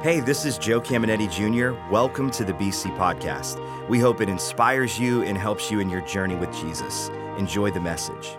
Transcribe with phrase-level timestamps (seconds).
[0.00, 1.76] Hey, this is Joe Caminetti Jr.
[1.90, 3.58] Welcome to the BC Podcast.
[3.88, 7.08] We hope it inspires you and helps you in your journey with Jesus.
[7.36, 8.36] Enjoy the message.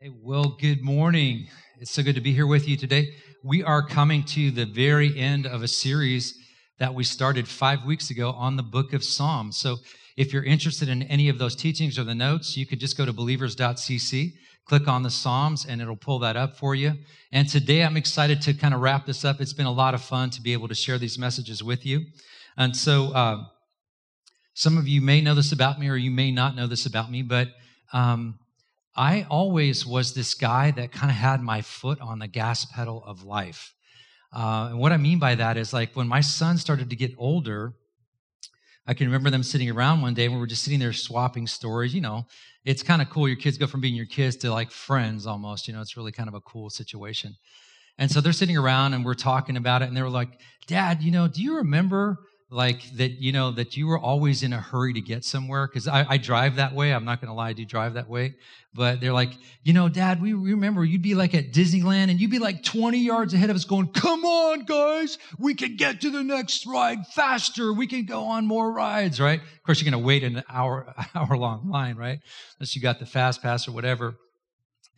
[0.00, 1.46] Hey, well, good morning.
[1.78, 3.14] It's so good to be here with you today.
[3.44, 6.36] We are coming to the very end of a series
[6.80, 9.58] that we started five weeks ago on the book of Psalms.
[9.58, 9.76] So
[10.16, 13.06] if you're interested in any of those teachings or the notes, you could just go
[13.06, 14.32] to believers.cc
[14.68, 16.92] click on the Psalms and it'll pull that up for you.
[17.32, 19.40] And today I'm excited to kind of wrap this up.
[19.40, 22.02] It's been a lot of fun to be able to share these messages with you.
[22.56, 23.44] And so, uh,
[24.52, 27.10] some of you may know this about me or you may not know this about
[27.10, 27.48] me, but
[27.92, 28.40] um,
[28.96, 33.04] I always was this guy that kind of had my foot on the gas pedal
[33.06, 33.72] of life.
[34.36, 37.14] Uh, and what I mean by that is like when my son started to get
[37.16, 37.72] older,
[38.84, 41.46] I can remember them sitting around one day and we were just sitting there swapping
[41.46, 41.94] stories.
[41.94, 42.26] You know,
[42.68, 43.26] it's kind of cool.
[43.26, 45.66] Your kids go from being your kids to like friends almost.
[45.66, 47.34] You know, it's really kind of a cool situation.
[47.96, 49.88] And so they're sitting around and we're talking about it.
[49.88, 52.18] And they were like, Dad, you know, do you remember
[52.50, 55.86] like that you know that you were always in a hurry to get somewhere because
[55.86, 58.36] I, I, drive that way i'm not going to lie i do drive that way
[58.72, 59.32] but they're like
[59.64, 62.98] you know dad we remember you'd be like at disneyland and you'd be like 20
[62.98, 67.06] yards ahead of us going come on guys we can get to the next ride
[67.08, 69.40] faster we can go on more rides right?
[69.40, 72.20] Of course you're going to wait an hour hour long line right?
[72.58, 74.16] Unless you got the fast pass or whatever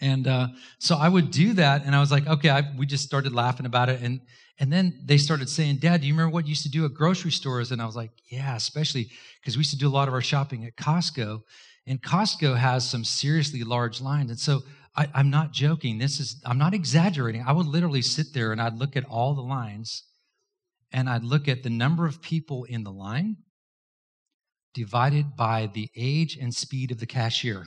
[0.00, 0.48] and uh,
[0.78, 2.50] so I would do that, and I was like, okay.
[2.50, 4.20] I, we just started laughing about it, and
[4.60, 6.92] and then they started saying, Dad, do you remember what you used to do at
[6.92, 7.72] grocery stores?
[7.72, 10.20] And I was like, Yeah, especially because we used to do a lot of our
[10.20, 11.40] shopping at Costco.
[11.86, 14.30] And Costco has some seriously large lines.
[14.30, 14.60] And so
[14.94, 15.96] I, I'm not joking.
[15.96, 17.42] This is, I'm not exaggerating.
[17.46, 20.04] I would literally sit there and I'd look at all the lines
[20.92, 23.38] and I'd look at the number of people in the line
[24.74, 27.66] divided by the age and speed of the cashier.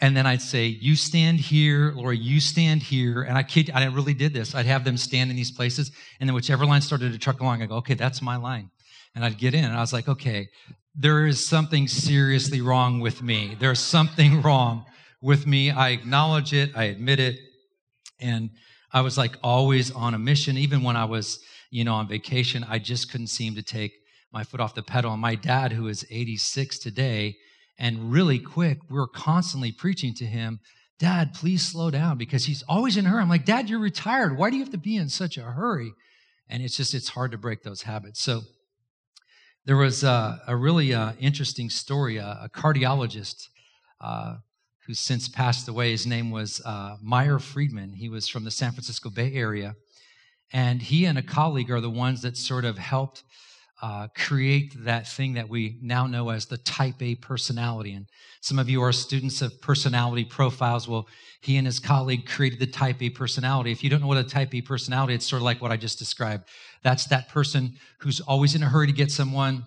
[0.00, 3.22] And then I'd say, you stand here, Laura, you stand here.
[3.22, 4.54] And I kid, I really did this.
[4.54, 5.92] I'd have them stand in these places.
[6.18, 8.70] And then whichever line started to truck along, I go, okay, that's my line.
[9.14, 10.48] And I'd get in and I was like, okay,
[10.94, 13.56] there is something seriously wrong with me.
[13.60, 14.86] There's something wrong
[15.20, 15.70] with me.
[15.70, 16.70] I acknowledge it.
[16.74, 17.38] I admit it.
[18.18, 18.50] And
[18.92, 20.56] I was like always on a mission.
[20.56, 21.40] Even when I was,
[21.70, 23.92] you know, on vacation, I just couldn't seem to take
[24.32, 25.12] my foot off the pedal.
[25.12, 27.36] And my dad, who is 86 today,
[27.80, 30.60] and really quick, we're constantly preaching to him,
[30.98, 33.22] Dad, please slow down because he's always in a hurry.
[33.22, 34.36] I'm like, Dad, you're retired.
[34.36, 35.94] Why do you have to be in such a hurry?
[36.46, 38.22] And it's just, it's hard to break those habits.
[38.22, 38.42] So
[39.64, 42.18] there was a, a really uh, interesting story.
[42.18, 43.48] a cardiologist
[43.98, 44.36] uh,
[44.86, 47.94] who's since passed away, his name was uh, Meyer Friedman.
[47.94, 49.74] He was from the San Francisco Bay Area.
[50.52, 53.22] And he and a colleague are the ones that sort of helped
[53.82, 57.92] uh, create that thing that we now know as the type A personality.
[57.92, 58.06] And
[58.42, 60.86] some of you are students of personality profiles.
[60.86, 61.08] Well,
[61.40, 63.72] he and his colleague created the type A personality.
[63.72, 65.78] If you don't know what a type A personality, it's sort of like what I
[65.78, 66.44] just described.
[66.82, 69.64] That's that person who's always in a hurry to get someone.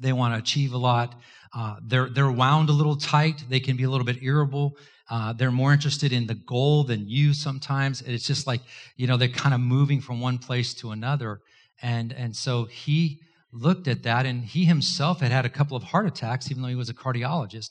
[0.00, 1.14] They want to achieve a lot.
[1.54, 3.44] Uh, they're they're wound a little tight.
[3.48, 4.76] They can be a little bit irritable.
[5.10, 8.02] Uh, they're more interested in the goal than you sometimes.
[8.02, 8.62] It's just like
[8.96, 11.40] you know they're kind of moving from one place to another.
[11.82, 13.20] And and so he
[13.52, 16.68] looked at that, and he himself had had a couple of heart attacks, even though
[16.68, 17.70] he was a cardiologist.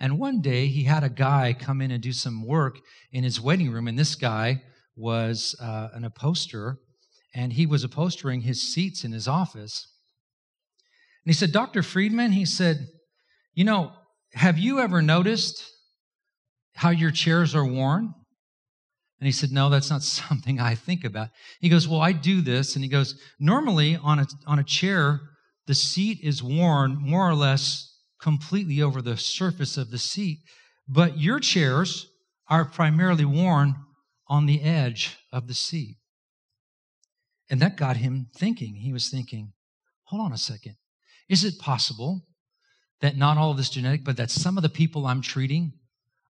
[0.00, 2.78] And one day he had a guy come in and do some work
[3.12, 4.62] in his waiting room, and this guy
[4.96, 6.78] was uh, an upholsterer,
[7.34, 9.92] and he was upholstering his seats in his office.
[11.24, 11.82] And he said, Dr.
[11.82, 12.88] Friedman, he said,
[13.54, 13.92] You know,
[14.34, 15.70] have you ever noticed
[16.74, 18.14] how your chairs are worn?
[19.20, 21.28] And he said, No, that's not something I think about.
[21.60, 22.74] He goes, Well, I do this.
[22.74, 25.20] And he goes, Normally on a, on a chair,
[25.66, 27.84] the seat is worn more or less
[28.20, 30.38] completely over the surface of the seat.
[30.88, 32.06] But your chairs
[32.48, 33.74] are primarily worn
[34.28, 35.96] on the edge of the seat.
[37.50, 38.76] And that got him thinking.
[38.76, 39.52] He was thinking,
[40.04, 40.76] Hold on a second.
[41.28, 42.22] Is it possible
[43.00, 45.72] that not all of this genetic, but that some of the people I'm treating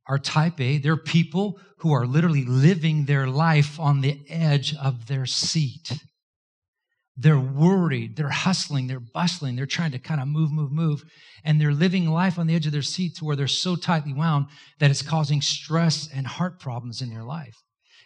[0.07, 0.78] are type A.
[0.78, 5.91] They're people who are literally living their life on the edge of their seat.
[7.16, 11.03] They're worried, they're hustling, they're bustling, they're trying to kind of move, move, move.
[11.43, 14.14] And they're living life on the edge of their seat to where they're so tightly
[14.14, 14.47] wound
[14.79, 17.55] that it's causing stress and heart problems in their life.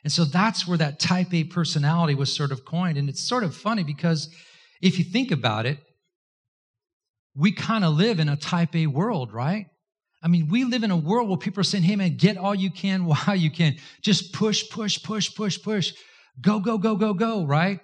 [0.04, 2.98] And so that's where that type A personality was sort of coined.
[2.98, 4.34] And it's sort of funny because
[4.82, 5.78] if you think about it,
[7.36, 9.68] we kind of live in a type A world, right?
[10.24, 12.54] I mean, we live in a world where people are saying, hey, man, get all
[12.54, 13.78] you can while you can.
[14.02, 15.94] Just push, push, push, push, push.
[16.40, 17.80] Go, go, go, go, go, right?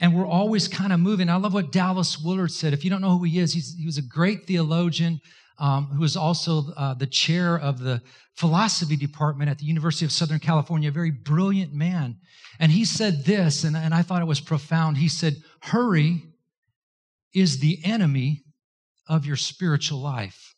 [0.00, 1.28] And we're always kind of moving.
[1.28, 2.72] I love what Dallas Willard said.
[2.72, 5.20] If you don't know who he is, he was a great theologian,
[5.58, 8.02] um, was also uh, the chair of the
[8.34, 12.16] philosophy department at the University of Southern California, a very brilliant man.
[12.58, 14.98] And he said this, and, and I thought it was profound.
[14.98, 16.24] He said, Hurry
[17.32, 18.42] is the enemy
[19.08, 20.54] of your spiritual life.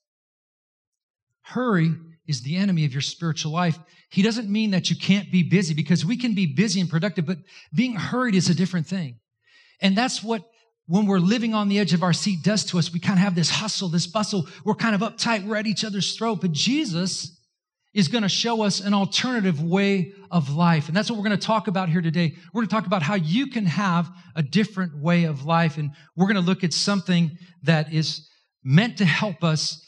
[1.46, 1.94] Hurry
[2.26, 3.78] is the enemy of your spiritual life.
[4.10, 7.24] He doesn't mean that you can't be busy because we can be busy and productive,
[7.24, 7.38] but
[7.72, 9.20] being hurried is a different thing.
[9.80, 10.42] And that's what
[10.86, 12.92] when we're living on the edge of our seat does to us.
[12.92, 14.48] We kind of have this hustle, this bustle.
[14.64, 15.46] We're kind of uptight.
[15.46, 16.40] We're at each other's throat.
[16.40, 17.40] But Jesus
[17.94, 20.88] is going to show us an alternative way of life.
[20.88, 22.34] And that's what we're going to talk about here today.
[22.52, 25.78] We're going to talk about how you can have a different way of life.
[25.78, 28.28] And we're going to look at something that is
[28.62, 29.85] meant to help us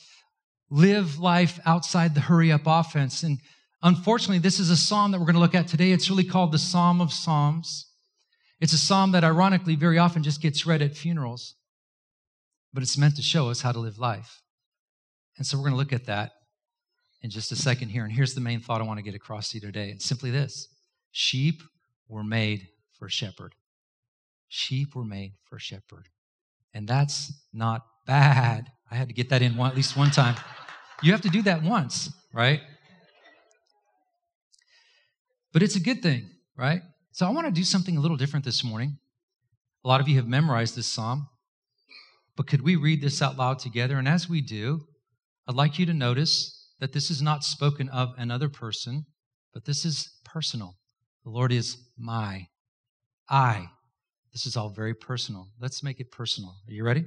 [0.71, 3.23] live life outside the hurry up offense.
[3.23, 3.39] And
[3.83, 5.93] unfortunately, this is a psalm that we're going to look at today.
[5.93, 7.87] It's really called the Psalm of Psalms.
[8.61, 11.55] It's a psalm that ironically very often just gets read at funerals,
[12.73, 14.43] but it's meant to show us how to live life.
[15.37, 16.33] And so we're going to look at that
[17.23, 18.05] in just a second here.
[18.05, 19.91] And here's the main thought I want to get across to you today.
[19.91, 20.69] It's simply this
[21.13, 21.63] sheep
[22.09, 22.69] were made
[22.99, 23.55] for a shepherd.
[24.49, 26.09] Sheep were made for a shepherd.
[26.75, 28.73] And that's not bad.
[28.91, 30.37] I had to get that in one, at least one time.
[31.03, 32.61] You have to do that once, right?
[35.53, 36.83] But it's a good thing, right?
[37.13, 38.99] So I want to do something a little different this morning.
[39.85, 41.29] A lot of you have memorized this psalm,
[42.37, 43.99] but could we read this out loud together?
[43.99, 44.81] And as we do,
[45.47, 49.07] I'd like you to notice that this is not spoken of another person,
[49.53, 50.77] but this is personal.
[51.25, 52.49] The Lord is my,
[53.29, 53.69] I.
[54.33, 55.49] This is all very personal.
[55.61, 56.51] Let's make it personal.
[56.69, 57.07] Are you ready?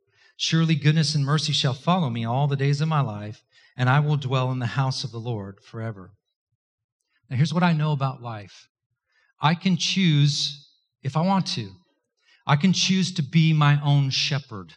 [0.43, 3.43] Surely goodness and mercy shall follow me all the days of my life,
[3.77, 6.13] and I will dwell in the house of the Lord forever.
[7.29, 8.67] Now, here's what I know about life
[9.39, 10.67] I can choose,
[11.03, 11.69] if I want to,
[12.47, 14.73] I can choose to be my own shepherd.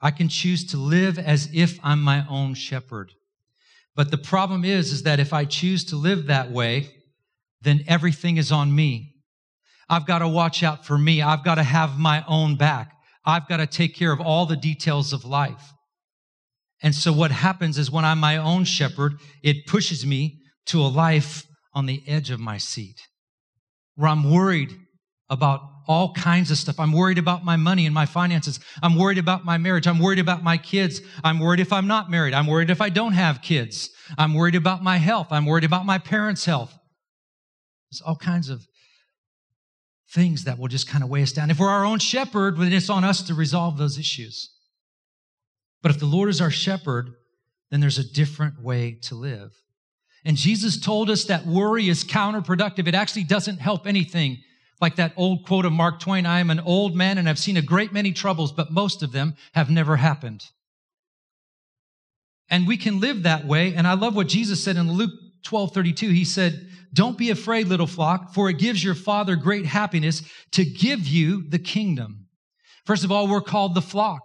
[0.00, 3.12] I can choose to live as if I'm my own shepherd.
[3.94, 6.90] But the problem is, is that if I choose to live that way,
[7.62, 9.14] then everything is on me.
[9.88, 11.22] I've got to watch out for me.
[11.22, 12.95] I've got to have my own back.
[13.26, 15.72] I've got to take care of all the details of life.
[16.82, 20.88] And so what happens is when I'm my own shepherd, it pushes me to a
[20.88, 21.44] life
[21.74, 23.00] on the edge of my seat
[23.96, 24.76] where I'm worried
[25.28, 26.78] about all kinds of stuff.
[26.78, 28.60] I'm worried about my money and my finances.
[28.82, 29.86] I'm worried about my marriage.
[29.86, 31.00] I'm worried about my kids.
[31.24, 32.34] I'm worried if I'm not married.
[32.34, 33.90] I'm worried if I don't have kids.
[34.18, 35.28] I'm worried about my health.
[35.30, 36.76] I'm worried about my parents' health.
[37.90, 38.66] There's all kinds of
[40.10, 41.50] things that will just kind of weigh us down.
[41.50, 44.50] If we're our own shepherd, then it's on us to resolve those issues.
[45.82, 47.10] But if the Lord is our shepherd,
[47.70, 49.52] then there's a different way to live.
[50.24, 52.88] And Jesus told us that worry is counterproductive.
[52.88, 54.38] It actually doesn't help anything.
[54.80, 57.56] Like that old quote of Mark Twain I am an old man and I've seen
[57.56, 60.44] a great many troubles, but most of them have never happened.
[62.50, 63.74] And we can live that way.
[63.74, 65.12] And I love what Jesus said in Luke
[65.44, 66.08] 12 32.
[66.10, 70.22] He said, Don't be afraid, little flock, for it gives your Father great happiness
[70.52, 72.26] to give you the kingdom.
[72.86, 74.22] First of all, we're called the flock.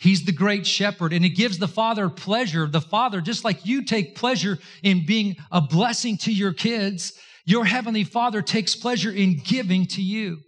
[0.00, 2.68] He's the great shepherd and it gives the father pleasure.
[2.68, 7.12] The father, just like you take pleasure in being a blessing to your kids,
[7.44, 10.38] your heavenly father takes pleasure in giving to you.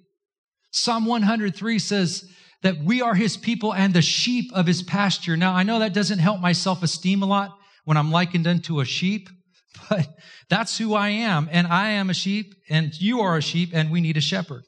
[0.70, 2.30] Psalm 103 says
[2.62, 5.36] that we are his people and the sheep of his pasture.
[5.36, 8.78] Now, I know that doesn't help my self esteem a lot when I'm likened unto
[8.78, 9.28] a sheep,
[9.90, 10.08] but
[10.48, 11.48] that's who I am.
[11.50, 14.62] And I am a sheep and you are a sheep and we need a shepherd.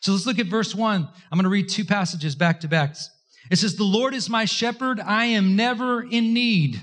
[0.00, 1.08] So let's look at verse one.
[1.30, 2.96] I'm going to read two passages back to back.
[3.50, 5.00] It says, The Lord is my shepherd.
[5.00, 6.80] I am never in need.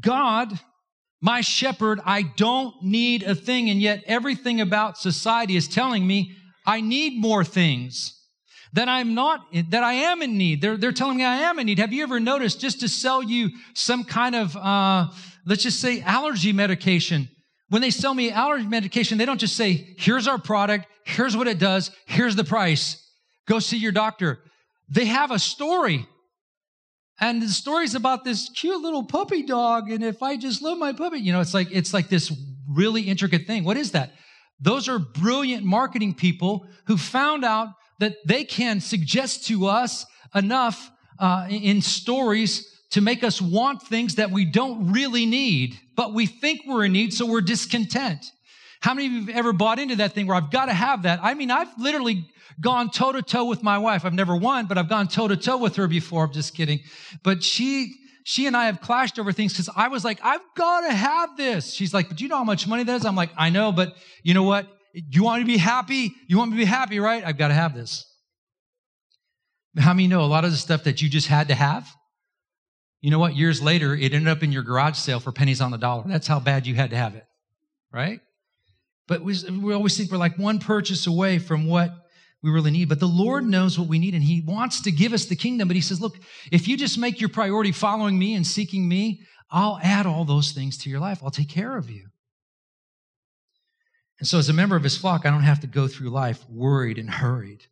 [0.00, 0.58] God
[1.20, 3.70] my shepherd, I don't need a thing.
[3.70, 8.12] And yet everything about society is telling me I need more things.
[8.74, 10.60] That I'm not, that I am in need.
[10.60, 11.78] They're, they're telling me I am in need.
[11.78, 15.06] Have you ever noticed just to sell you some kind of, uh,
[15.46, 17.28] let's just say allergy medication?
[17.68, 21.48] When they sell me allergy medication, they don't just say, here's our product, here's what
[21.48, 23.02] it does, here's the price.
[23.48, 24.40] Go see your doctor.
[24.88, 26.06] They have a story.
[27.18, 29.90] And the story's about this cute little puppy dog.
[29.90, 32.32] And if I just love my puppy, you know, it's like, it's like this
[32.68, 33.64] really intricate thing.
[33.64, 34.12] What is that?
[34.60, 37.68] Those are brilliant marketing people who found out
[38.00, 44.16] that they can suggest to us enough uh, in stories to make us want things
[44.16, 48.24] that we don't really need, but we think we're in need, so we're discontent.
[48.80, 51.02] How many of you have ever bought into that thing where I've got to have
[51.02, 51.20] that?
[51.22, 52.26] I mean, I've literally
[52.60, 54.04] gone toe to toe with my wife.
[54.04, 56.24] I've never won, but I've gone toe to toe with her before.
[56.24, 56.80] I'm just kidding.
[57.22, 60.82] But she, she and I have clashed over things because I was like, I've got
[60.82, 61.72] to have this.
[61.72, 63.04] She's like, but you know how much money that is?
[63.04, 64.68] I'm like, I know, but you know what?
[64.94, 66.14] You want me to be happy?
[66.28, 67.24] You want me to be happy, right?
[67.24, 68.04] I've got to have this.
[69.78, 71.86] How many know a lot of the stuff that you just had to have?
[73.00, 73.36] You know what?
[73.36, 76.04] Years later, it ended up in your garage sale for pennies on the dollar.
[76.06, 77.26] That's how bad you had to have it,
[77.92, 78.20] right?
[79.06, 81.90] But we, we always think we're like one purchase away from what
[82.42, 82.88] we really need.
[82.88, 85.68] But the Lord knows what we need and He wants to give us the kingdom.
[85.68, 86.16] But He says, look,
[86.50, 90.52] if you just make your priority following me and seeking me, I'll add all those
[90.52, 91.20] things to your life.
[91.22, 92.08] I'll take care of you.
[94.18, 96.42] And so, as a member of His flock, I don't have to go through life
[96.48, 97.66] worried and hurried.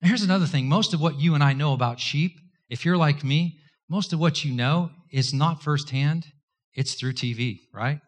[0.00, 2.96] And here's another thing most of what you and I know about sheep, if you're
[2.96, 6.26] like me, most of what you know is not firsthand,
[6.74, 8.00] it's through TV, right?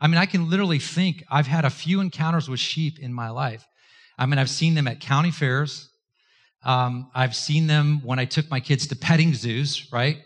[0.00, 3.30] I mean, I can literally think I've had a few encounters with sheep in my
[3.30, 3.64] life.
[4.18, 5.88] I mean, I've seen them at county fairs.
[6.64, 10.18] Um, I've seen them when I took my kids to petting zoos, right?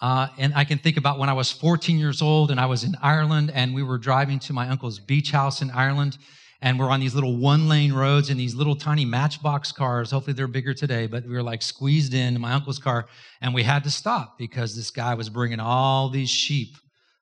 [0.00, 2.84] Uh, and I can think about when I was 14 years old and I was
[2.84, 6.18] in Ireland and we were driving to my uncle's beach house in Ireland
[6.64, 10.10] and we're on these little one lane roads in these little tiny matchbox cars.
[10.10, 13.04] Hopefully they're bigger today, but we were like squeezed in my uncle's car
[13.42, 16.74] and we had to stop because this guy was bringing all these sheep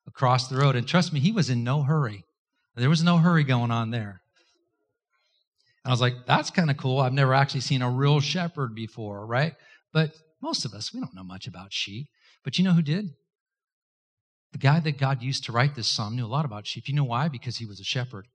[0.07, 0.77] across the road.
[0.77, 2.25] And trust me, he was in no hurry.
[2.77, 4.23] There was no hurry going on there.
[5.85, 7.01] And I was like, that's kind of cool.
[7.01, 9.55] I've never actually seen a real shepherd before, right?
[9.93, 12.07] But most of us, we don't know much about sheep.
[12.45, 13.11] But you know who did?
[14.53, 16.87] The guy that God used to write this psalm knew a lot about sheep.
[16.87, 17.27] You know why?
[17.27, 18.29] Because he was a shepherd.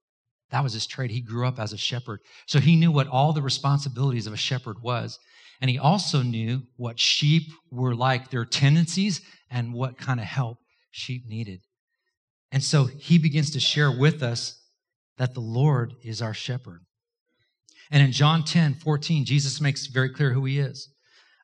[0.50, 1.12] That was his trade.
[1.12, 2.22] He grew up as a shepherd.
[2.46, 5.20] So he knew what all the responsibilities of a shepherd was.
[5.60, 10.60] And he also knew what sheep were like, their tendencies, and what kind of help
[10.92, 11.62] sheep needed.
[12.51, 14.62] And so he begins to share with us
[15.18, 16.82] that the Lord is our shepherd.
[17.92, 20.89] And in John 10, 14, Jesus makes very clear who he is.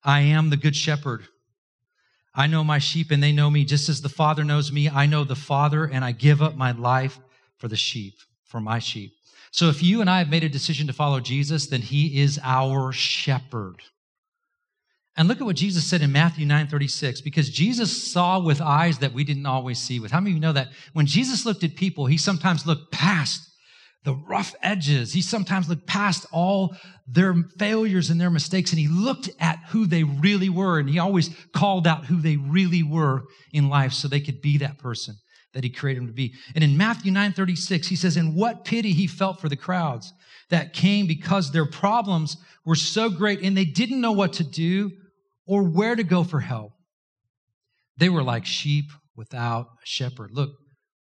[0.03, 1.23] I am the good shepherd.
[2.35, 4.89] I know my sheep and they know me just as the Father knows me.
[4.89, 7.19] I know the Father and I give up my life
[7.57, 8.15] for the sheep
[8.53, 9.13] for my sheep.
[9.49, 12.39] So if you and I have made a decision to follow Jesus, then he is
[12.43, 13.81] our shepherd.
[15.17, 18.99] And look at what Jesus said in Matthew 9 36, because Jesus saw with eyes
[18.99, 20.11] that we didn't always see with.
[20.11, 23.41] How many of you know that when Jesus looked at people, he sometimes looked past
[24.03, 25.13] the rough edges.
[25.13, 26.75] He sometimes looked past all
[27.07, 30.77] their failures and their mistakes, and he looked at who they really were.
[30.77, 34.59] And he always called out who they really were in life so they could be
[34.59, 35.15] that person
[35.53, 36.33] that he created him to be.
[36.55, 40.13] And in Matthew 9:36, he says, "In what pity he felt for the crowds
[40.49, 44.91] that came because their problems were so great and they didn't know what to do
[45.45, 46.73] or where to go for help.
[47.97, 50.31] They were like sheep without a shepherd.
[50.31, 50.51] Look,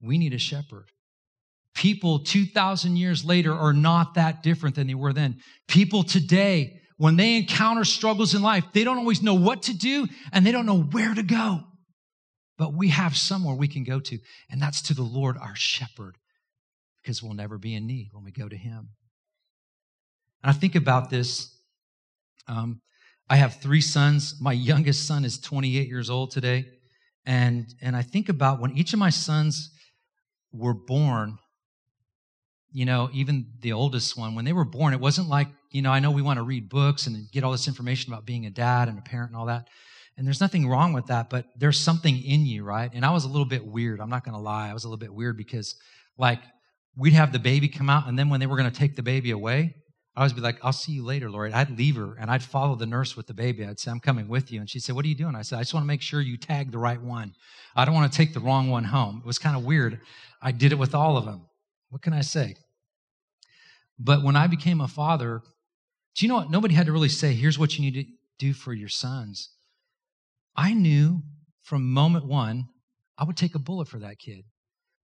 [0.02, 0.87] we need a shepherd.
[1.75, 5.38] People 2,000 years later are not that different than they were then.
[5.69, 10.07] People today, when they encounter struggles in life, they don't always know what to do
[10.33, 11.61] and they don't know where to go.
[12.61, 14.19] But we have somewhere we can go to,
[14.50, 16.19] and that's to the Lord, our shepherd,
[17.02, 18.90] because we'll never be in need when we go to Him.
[20.43, 21.57] And I think about this.
[22.47, 22.83] Um,
[23.31, 24.35] I have three sons.
[24.43, 26.67] My youngest son is 28 years old today.
[27.25, 29.71] And, and I think about when each of my sons
[30.52, 31.38] were born,
[32.73, 35.93] you know, even the oldest one, when they were born, it wasn't like, you know,
[35.93, 38.50] I know we want to read books and get all this information about being a
[38.50, 39.67] dad and a parent and all that.
[40.20, 42.90] And there's nothing wrong with that, but there's something in you, right?
[42.92, 44.02] And I was a little bit weird.
[44.02, 44.68] I'm not going to lie.
[44.68, 45.74] I was a little bit weird because,
[46.18, 46.40] like,
[46.94, 49.02] we'd have the baby come out, and then when they were going to take the
[49.02, 49.74] baby away,
[50.14, 51.54] I always be like, I'll see you later, Lori.
[51.54, 53.64] I'd leave her and I'd follow the nurse with the baby.
[53.64, 54.60] I'd say, I'm coming with you.
[54.60, 55.34] And she'd say, What are you doing?
[55.34, 57.32] I said, I just want to make sure you tag the right one.
[57.74, 59.22] I don't want to take the wrong one home.
[59.24, 60.00] It was kind of weird.
[60.42, 61.46] I did it with all of them.
[61.88, 62.56] What can I say?
[63.98, 65.40] But when I became a father,
[66.14, 66.50] do you know what?
[66.50, 68.04] Nobody had to really say, Here's what you need to
[68.38, 69.48] do for your sons.
[70.57, 71.23] I knew
[71.62, 72.69] from moment one,
[73.16, 74.45] I would take a bullet for that kid.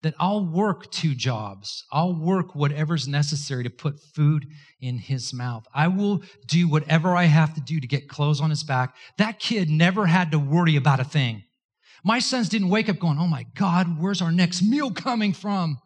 [0.02, 1.84] That I'll work two jobs.
[1.90, 4.46] I'll work whatever's necessary to put food
[4.80, 5.64] in his mouth.
[5.74, 8.94] I will do whatever I have to do to get clothes on his back.
[9.18, 11.44] That kid never had to worry about a thing.
[12.04, 15.78] My sons didn't wake up going, Oh my God, where's our next meal coming from?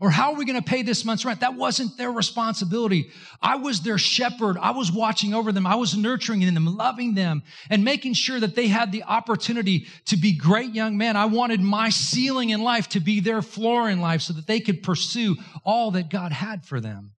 [0.00, 1.40] Or how are we going to pay this month's rent?
[1.40, 3.10] That wasn't their responsibility.
[3.40, 4.58] I was their shepherd.
[4.60, 5.66] I was watching over them.
[5.66, 10.16] I was nurturing them, loving them, and making sure that they had the opportunity to
[10.16, 11.16] be great young men.
[11.16, 14.58] I wanted my ceiling in life to be their floor in life so that they
[14.58, 17.12] could pursue all that God had for them.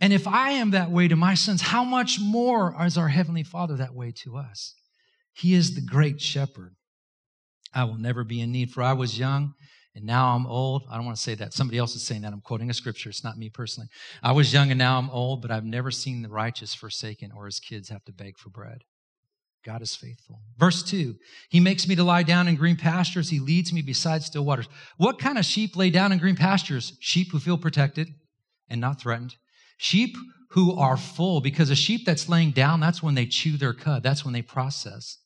[0.00, 3.44] And if I am that way to my sons, how much more is our Heavenly
[3.44, 4.74] Father that way to us?
[5.32, 6.76] He is the great shepherd.
[7.72, 9.54] I will never be in need, for I was young
[9.94, 10.84] and now I'm old.
[10.90, 11.52] I don't want to say that.
[11.52, 12.32] Somebody else is saying that.
[12.32, 13.10] I'm quoting a scripture.
[13.10, 13.88] It's not me personally.
[14.22, 17.46] I was young and now I'm old, but I've never seen the righteous forsaken or
[17.46, 18.82] his kids have to beg for bread.
[19.64, 20.40] God is faithful.
[20.58, 21.14] Verse 2
[21.48, 23.30] He makes me to lie down in green pastures.
[23.30, 24.68] He leads me beside still waters.
[24.98, 26.96] What kind of sheep lay down in green pastures?
[27.00, 28.08] Sheep who feel protected
[28.68, 29.36] and not threatened.
[29.78, 30.16] Sheep
[30.50, 34.02] who are full, because a sheep that's laying down, that's when they chew their cud,
[34.02, 35.18] that's when they process.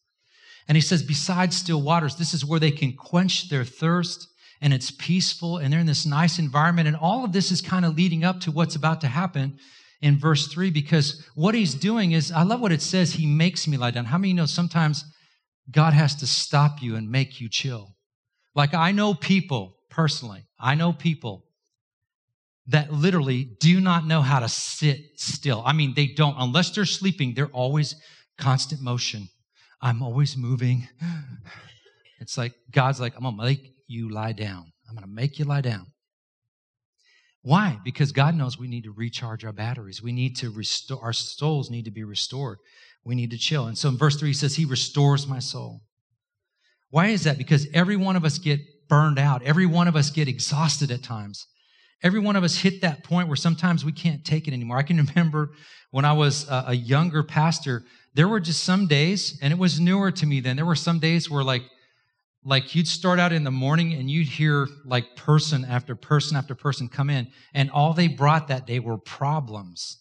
[0.67, 4.29] And he says, beside still waters, this is where they can quench their thirst
[4.61, 6.89] and it's peaceful and they're in this nice environment.
[6.89, 9.59] And all of this is kind of leading up to what's about to happen
[10.01, 13.67] in verse 3 because what he's doing is, I love what it says, he makes
[13.67, 14.05] me lie down.
[14.05, 15.05] How many know sometimes
[15.71, 17.95] God has to stop you and make you chill?
[18.55, 21.45] Like I know people personally, I know people
[22.67, 25.63] that literally do not know how to sit still.
[25.65, 27.95] I mean, they don't, unless they're sleeping, they're always
[28.37, 29.29] constant motion.
[29.81, 30.89] I'm always moving.
[32.21, 34.73] It's like God's like, I'm gonna make you lie down.
[34.89, 35.87] I'm gonna make you lie down.
[37.43, 37.79] Why?
[37.85, 40.03] Because God knows we need to recharge our batteries.
[40.03, 42.59] We need to restore, our souls need to be restored.
[43.05, 43.67] We need to chill.
[43.67, 45.81] And so in verse 3, he says, He restores my soul.
[46.91, 47.39] Why is that?
[47.39, 49.43] Because every one of us get burned out.
[49.43, 51.47] Every one of us get exhausted at times.
[52.03, 54.79] Every one of us hit that point where sometimes we can't take it anymore.
[54.79, 55.51] I can remember
[55.91, 57.83] when I was a younger pastor,
[58.15, 60.99] there were just some days, and it was newer to me then, there were some
[60.99, 61.63] days where like
[62.49, 66.55] like you'd start out in the morning and you'd hear like person after person after
[66.55, 69.99] person come in and all they brought that day were problems.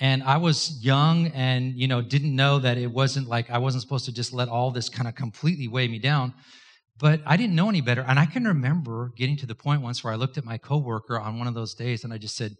[0.00, 3.82] And i was young and you know didn't know that it wasn't like i wasn't
[3.82, 6.34] supposed to just let all this kind of completely weigh me down
[6.98, 8.04] but i didn't know any better.
[8.06, 11.18] And i can remember getting to the point once where i looked at my coworker
[11.18, 12.54] on one of those days and i just said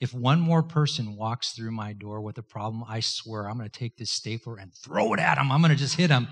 [0.00, 3.70] if one more person walks through my door with a problem i swear i'm going
[3.70, 6.28] to take this stapler and throw it at him i'm going to just hit them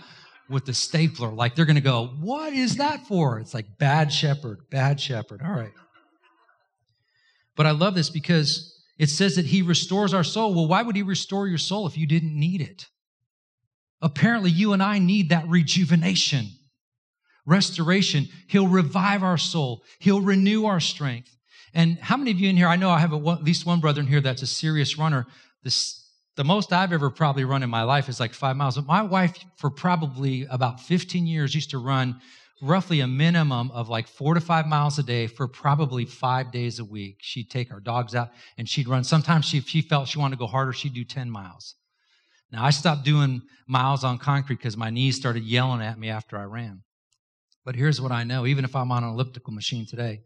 [0.51, 1.31] with the stapler.
[1.31, 3.39] Like they're going to go, What is that for?
[3.39, 5.41] It's like bad shepherd, bad shepherd.
[5.43, 5.73] All right.
[7.57, 10.55] But I love this because it says that he restores our soul.
[10.55, 12.87] Well, why would he restore your soul if you didn't need it?
[14.03, 16.47] Apparently, you and I need that rejuvenation,
[17.45, 18.29] restoration.
[18.49, 21.37] He'll revive our soul, he'll renew our strength.
[21.73, 22.67] And how many of you in here?
[22.67, 25.27] I know I have a, at least one brother in here that's a serious runner.
[25.63, 26.00] This
[26.41, 28.77] the most I've ever probably run in my life is like five miles.
[28.77, 32.19] But my wife, for probably about 15 years, used to run
[32.63, 36.79] roughly a minimum of like four to five miles a day for probably five days
[36.79, 37.19] a week.
[37.21, 39.05] She'd take our dogs out and she'd run.
[39.05, 41.75] Sometimes she, if she felt she wanted to go harder, she'd do 10 miles.
[42.51, 46.39] Now, I stopped doing miles on concrete because my knees started yelling at me after
[46.39, 46.85] I ran.
[47.67, 50.23] But here's what I know even if I'm on an elliptical machine today,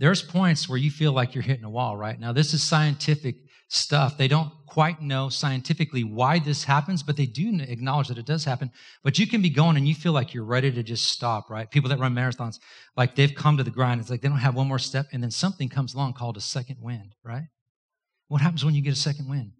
[0.00, 2.18] there's points where you feel like you're hitting a wall, right?
[2.18, 3.36] Now, this is scientific
[3.68, 4.16] stuff.
[4.16, 8.44] They don't quite know scientifically why this happens, but they do acknowledge that it does
[8.44, 8.70] happen.
[9.02, 11.70] But you can be going and you feel like you're ready to just stop, right?
[11.70, 12.58] People that run marathons,
[12.96, 14.00] like they've come to the grind.
[14.00, 16.40] It's like they don't have one more step, and then something comes along called a
[16.40, 17.48] second wind, right?
[18.28, 19.52] What happens when you get a second wind?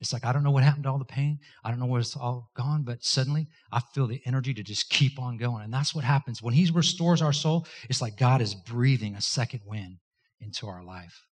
[0.00, 1.40] It's like, I don't know what happened to all the pain.
[1.64, 4.90] I don't know where it's all gone, but suddenly I feel the energy to just
[4.90, 5.64] keep on going.
[5.64, 6.40] And that's what happens.
[6.40, 9.98] When He restores our soul, it's like God is breathing a second wind
[10.40, 11.24] into our life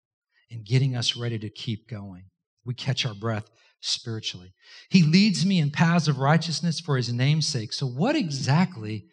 [0.51, 2.25] and getting us ready to keep going.
[2.65, 3.49] We catch our breath
[3.81, 4.53] spiritually.
[4.89, 7.73] He leads me in paths of righteousness for his name's sake.
[7.73, 9.05] So, what exactly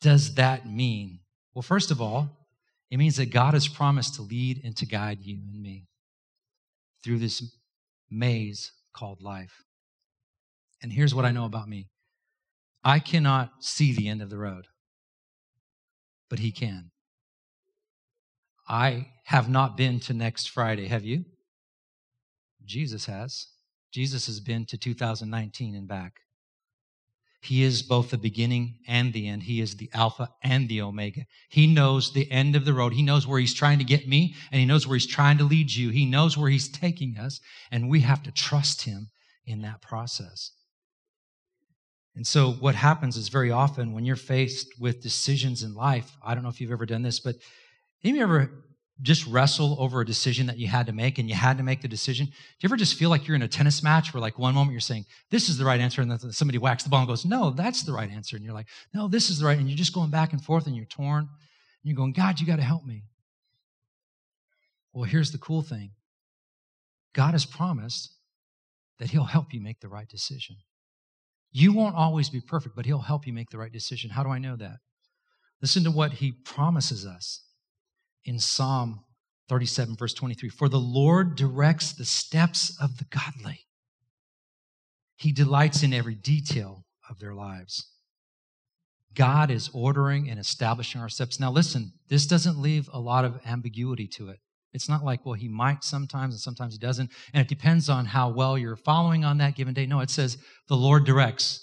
[0.00, 1.20] does that mean?
[1.54, 2.28] Well, first of all,
[2.90, 5.86] it means that God has promised to lead and to guide you and me
[7.02, 7.42] through this
[8.10, 9.64] maze called life.
[10.82, 11.88] And here's what I know about me
[12.84, 14.66] I cannot see the end of the road,
[16.28, 16.90] but He can.
[18.68, 20.88] I have not been to next Friday.
[20.88, 21.24] Have you?
[22.64, 23.46] Jesus has.
[23.92, 26.20] Jesus has been to 2019 and back.
[27.40, 29.44] He is both the beginning and the end.
[29.44, 31.26] He is the Alpha and the Omega.
[31.48, 32.92] He knows the end of the road.
[32.92, 35.44] He knows where He's trying to get me, and He knows where He's trying to
[35.44, 35.90] lead you.
[35.90, 39.10] He knows where He's taking us, and we have to trust Him
[39.46, 40.50] in that process.
[42.16, 46.34] And so, what happens is very often when you're faced with decisions in life, I
[46.34, 47.36] don't know if you've ever done this, but
[48.08, 48.50] have you ever
[49.02, 51.82] just wrestle over a decision that you had to make and you had to make
[51.82, 52.26] the decision?
[52.26, 54.72] Do you ever just feel like you're in a tennis match where, like, one moment
[54.72, 57.24] you're saying, this is the right answer, and then somebody whacks the ball and goes,
[57.24, 58.36] no, that's the right answer.
[58.36, 59.58] And you're like, no, this is the right.
[59.58, 61.24] And you're just going back and forth and you're torn.
[61.24, 61.28] And
[61.84, 63.04] you're going, God, you got to help me.
[64.92, 65.90] Well, here's the cool thing
[67.12, 68.14] God has promised
[68.98, 70.56] that He'll help you make the right decision.
[71.52, 74.10] You won't always be perfect, but He'll help you make the right decision.
[74.10, 74.78] How do I know that?
[75.60, 77.42] Listen to what He promises us
[78.26, 79.04] in Psalm
[79.48, 83.60] 37, verse 23 For the Lord directs the steps of the godly,
[85.16, 87.88] He delights in every detail of their lives.
[89.14, 91.40] God is ordering and establishing our steps.
[91.40, 94.40] Now, listen, this doesn't leave a lot of ambiguity to it.
[94.74, 97.10] It's not like, well, he might sometimes and sometimes he doesn't.
[97.32, 99.86] And it depends on how well you're following on that given day.
[99.86, 100.36] No, it says
[100.68, 101.62] the Lord directs.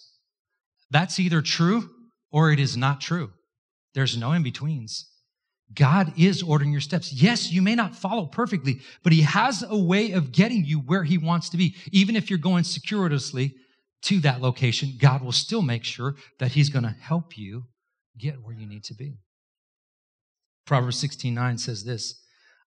[0.89, 1.91] That's either true
[2.31, 3.31] or it is not true.
[3.93, 5.07] There's no in betweens.
[5.75, 7.13] God is ordering your steps.
[7.13, 11.03] Yes, you may not follow perfectly, but He has a way of getting you where
[11.03, 11.75] He wants to be.
[11.91, 13.55] Even if you're going circuitously
[14.03, 17.63] to that location, God will still make sure that He's going to help you
[18.17, 19.17] get where you need to be.
[20.65, 22.21] Proverbs 16 9 says this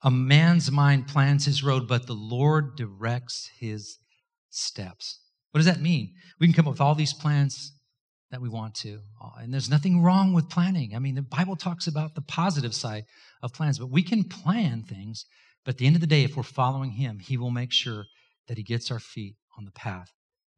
[0.04, 3.98] A man's mind plans his road, but the Lord directs his
[4.50, 5.20] steps.
[5.52, 6.14] What does that mean?
[6.40, 7.75] We can come up with all these plans
[8.36, 9.00] that we want to.
[9.24, 10.94] Uh, and there's nothing wrong with planning.
[10.94, 13.06] I mean, the Bible talks about the positive side
[13.42, 15.26] of plans, but we can plan things.
[15.64, 18.08] But at the end of the day, if we're following Him, He will make sure
[18.50, 20.12] that He gets our feet on the path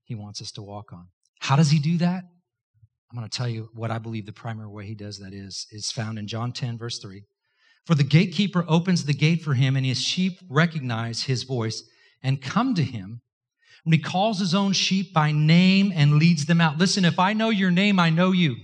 [0.05, 1.09] He wants us to walk on.
[1.39, 2.23] How does He do that?
[3.11, 5.67] I'm going to tell you what I believe the primary way He does that is,
[5.69, 7.25] is found in John 10, verse 3.
[7.85, 11.83] For the gatekeeper opens the gate for him, and his sheep recognize his voice
[12.23, 13.21] and come to him
[13.83, 16.77] when he calls his own sheep by name and leads them out.
[16.77, 18.55] Listen, if I know your name, I know you.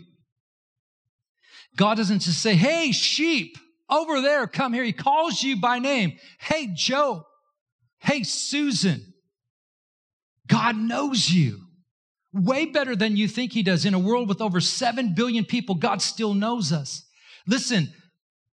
[1.75, 3.57] God doesn't just say, Hey, sheep,
[3.89, 4.83] over there, come here.
[4.83, 6.17] He calls you by name.
[6.39, 7.25] Hey, Joe.
[7.99, 9.13] Hey, Susan.
[10.47, 11.59] God knows you
[12.33, 13.85] way better than you think he does.
[13.85, 17.05] In a world with over 7 billion people, God still knows us.
[17.47, 17.93] Listen,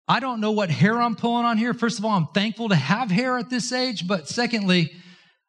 [0.09, 1.75] I don't know what hair I'm pulling on here.
[1.75, 4.07] First of all, I'm thankful to have hair at this age.
[4.07, 4.93] But secondly,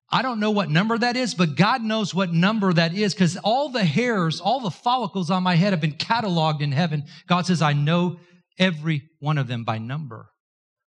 [0.10, 3.36] I don't know what number that is, but God knows what number that is because
[3.38, 7.04] all the hairs, all the follicles on my head have been cataloged in heaven.
[7.28, 8.20] God says, I know
[8.58, 10.30] every one of them by number.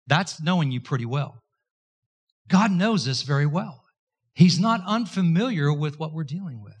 [0.06, 1.42] That's knowing you pretty well.
[2.48, 3.84] God knows this very well.
[4.34, 6.76] He's not unfamiliar with what we're dealing with.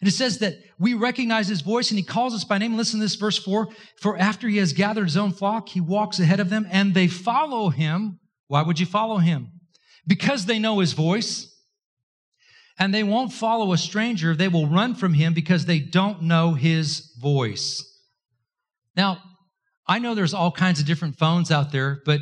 [0.00, 2.76] And it says that we recognize his voice and he calls us by name.
[2.76, 3.68] Listen to this verse four.
[4.00, 7.08] For after he has gathered his own flock, he walks ahead of them and they
[7.08, 8.20] follow him.
[8.48, 9.48] Why would you follow him?
[10.06, 11.49] Because they know his voice
[12.78, 14.34] and they won't follow a stranger.
[14.34, 17.84] They will run from him because they don't know his voice.
[18.96, 19.18] Now,
[19.86, 22.20] I know there's all kinds of different phones out there, but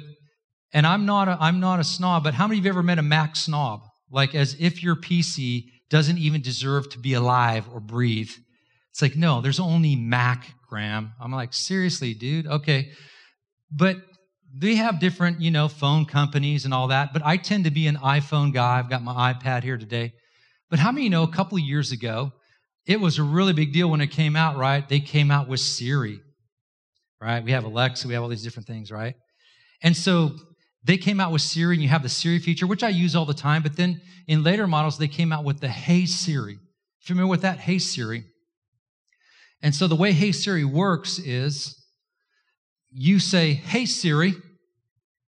[0.72, 2.98] and I'm not a, I'm not a snob, but how many of you ever met
[2.98, 3.80] a Mac snob?
[4.10, 8.30] Like as if your PC doesn't even deserve to be alive or breathe.
[8.90, 11.12] It's like, no, there's only Mac, Graham.
[11.20, 12.46] I'm like, seriously, dude?
[12.46, 12.90] Okay.
[13.70, 13.96] But
[14.54, 17.86] they have different, you know, phone companies and all that, but I tend to be
[17.86, 18.78] an iPhone guy.
[18.78, 20.12] I've got my iPad here today.
[20.70, 22.32] But how many know a couple of years ago,
[22.86, 24.86] it was a really big deal when it came out, right?
[24.88, 26.20] They came out with Siri,
[27.20, 27.42] right?
[27.42, 29.14] We have Alexa, we have all these different things, right?
[29.82, 30.32] And so
[30.84, 33.26] they came out with Siri, and you have the Siri feature, which I use all
[33.26, 33.62] the time.
[33.62, 36.58] But then in later models, they came out with the Hey Siri.
[37.00, 38.24] If you remember with that, Hey Siri.
[39.60, 41.74] And so the way Hey Siri works is
[42.90, 44.34] you say, Hey Siri,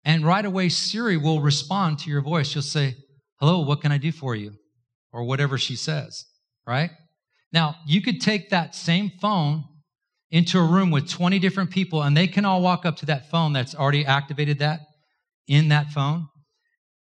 [0.05, 2.49] and right away Siri will respond to your voice.
[2.49, 2.95] She'll say,
[3.41, 4.53] Hello, what can I do for you?
[5.13, 6.27] Or whatever she says,
[6.67, 6.91] right?
[7.53, 9.65] Now, you could take that same phone
[10.31, 13.31] into a room with 20 different people and they can all walk up to that
[13.31, 14.81] phone that's already activated that
[15.47, 16.29] in that phone.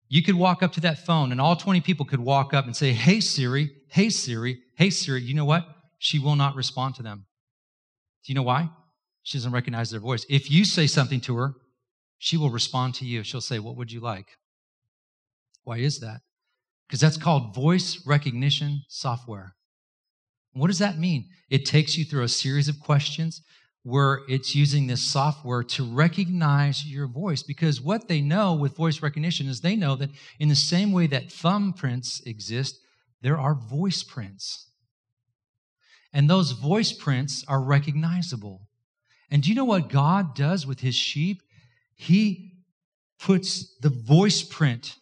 [0.09, 2.77] You could walk up to that phone and all 20 people could walk up and
[2.77, 5.23] say, Hey Siri, hey Siri, hey Siri.
[5.23, 5.67] You know what?
[5.99, 7.27] She will not respond to them.
[8.25, 8.71] Do you know why?
[9.25, 10.25] She doesn't recognize their voice.
[10.31, 11.55] If you say something to her,
[12.19, 13.25] she will respond to you.
[13.25, 14.29] She'll say, What would you like?
[15.65, 16.21] Why is that?
[16.87, 19.55] Because that's called voice recognition software.
[20.53, 21.29] What does that mean?
[21.51, 23.43] It takes you through a series of questions
[23.83, 29.01] where it's using this software to recognize your voice because what they know with voice
[29.01, 32.81] recognition is they know that in the same way that thumbprints exist,
[33.23, 34.71] there are voice prints.
[36.13, 38.67] And those voice prints are recognizable.
[39.31, 41.43] And do you know what God does with his sheep?
[41.95, 42.53] He
[43.21, 44.97] puts the voice print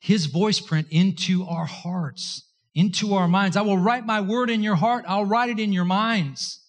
[0.00, 3.56] his voice print into our hearts, into our minds.
[3.56, 5.04] I will write my word in your heart.
[5.06, 6.60] I'll write it in your minds.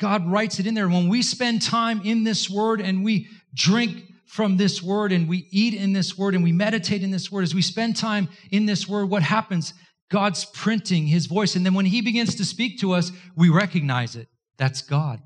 [0.00, 0.88] God writes it in there.
[0.88, 5.46] When we spend time in this word and we drink from this word and we
[5.52, 8.66] eat in this word and we meditate in this word, as we spend time in
[8.66, 9.74] this word, what happens?
[10.10, 11.56] God's printing his voice.
[11.56, 14.28] And then when he begins to speak to us, we recognize it.
[14.56, 15.20] That's God.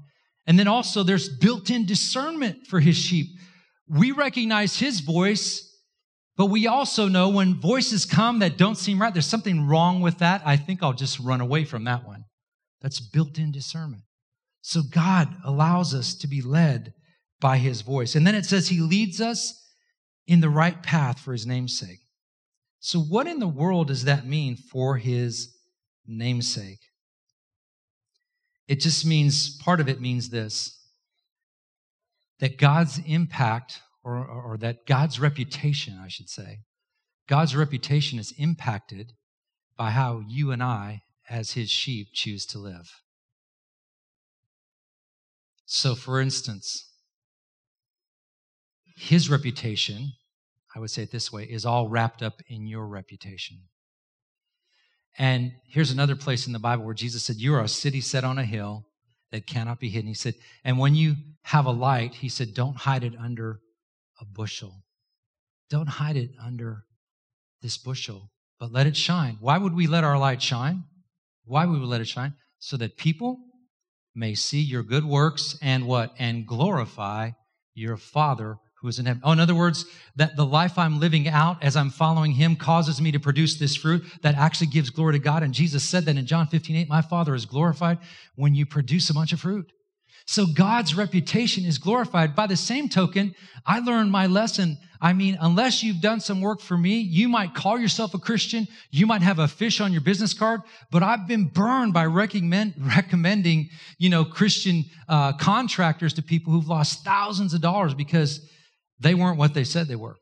[0.47, 3.29] And then also there's built in discernment for his sheep.
[3.89, 5.68] We recognize his voice
[6.39, 10.19] but we also know when voices come that don't seem right, there's something wrong with
[10.19, 10.41] that.
[10.47, 12.25] I think I'll just run away from that one.
[12.81, 14.05] That's built in discernment.
[14.63, 16.95] So God allows us to be led
[17.41, 18.15] by his voice.
[18.15, 19.61] And then it says he leads us
[20.29, 21.99] in the right path for his namesake.
[22.81, 25.57] So, what in the world does that mean for his
[26.07, 26.79] namesake?
[28.69, 30.77] It just means, part of it means this
[32.39, 33.81] that God's impact,
[34.17, 36.61] or, or, that God's reputation, I should say,
[37.29, 39.13] God's reputation is impacted
[39.77, 42.91] by how you and I, as his sheep, choose to live.
[45.67, 46.91] So, for instance,
[48.97, 50.13] his reputation,
[50.75, 53.59] I would say it this way, is all wrapped up in your reputation.
[55.19, 58.25] And here's another place in the Bible where Jesus said, You are a city set
[58.25, 58.87] on a hill
[59.33, 60.09] that cannot be hidden.
[60.09, 63.61] He said, And when you have a light, he said, Don't hide it under
[64.21, 64.83] a bushel.
[65.71, 66.85] Don't hide it under
[67.63, 69.37] this bushel, but let it shine.
[69.41, 70.85] Why would we let our light shine?
[71.45, 72.35] Why would we let it shine?
[72.59, 73.39] So that people
[74.15, 76.15] may see your good works and what?
[76.19, 77.31] And glorify
[77.75, 79.23] your Father who is in heaven.
[79.25, 79.85] Oh, in other words,
[80.17, 83.75] that the life I'm living out as I'm following him causes me to produce this
[83.75, 85.43] fruit that actually gives glory to God.
[85.43, 87.99] And Jesus said that in John 15, 8, my Father is glorified
[88.37, 89.73] when you produce a bunch of fruit.
[90.29, 92.37] So God's reputation is glorified.
[92.37, 94.77] By the same token, I learned my lesson.
[95.01, 98.69] I mean, unless you've done some work for me, you might call yourself a Christian.
[98.91, 100.61] You might have a fish on your business card,
[100.91, 106.69] but I've been burned by recommend, recommending, you know, Christian uh, contractors to people who've
[106.69, 108.47] lost thousands of dollars because
[109.01, 110.17] they weren't what they said they were.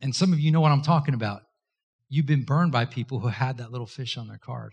[0.00, 1.42] And some of you know what I'm talking about.
[2.08, 4.72] You've been burned by people who had that little fish on their card.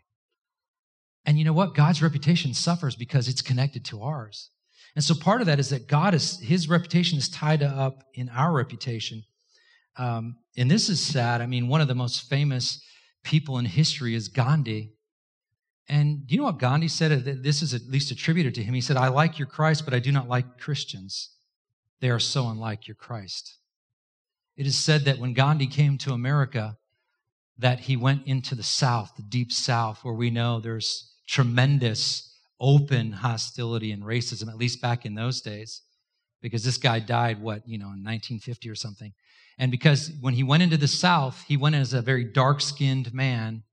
[1.25, 1.75] And you know what?
[1.75, 4.49] God's reputation suffers because it's connected to ours.
[4.95, 8.29] And so part of that is that God is, his reputation is tied up in
[8.29, 9.23] our reputation.
[9.97, 11.41] Um, and this is sad.
[11.41, 12.83] I mean, one of the most famous
[13.23, 14.93] people in history is Gandhi.
[15.87, 17.23] And do you know what Gandhi said?
[17.43, 18.73] This is at least attributed to him.
[18.73, 21.31] He said, I like your Christ, but I do not like Christians.
[21.99, 23.57] They are so unlike your Christ.
[24.57, 26.77] It is said that when Gandhi came to America,
[27.57, 33.13] that he went into the South, the deep South, where we know there's tremendous open
[33.13, 35.81] hostility and racism, at least back in those days,
[36.41, 39.13] because this guy died, what, you know, in 1950 or something.
[39.57, 43.13] And because when he went into the South, he went as a very dark skinned
[43.13, 43.63] man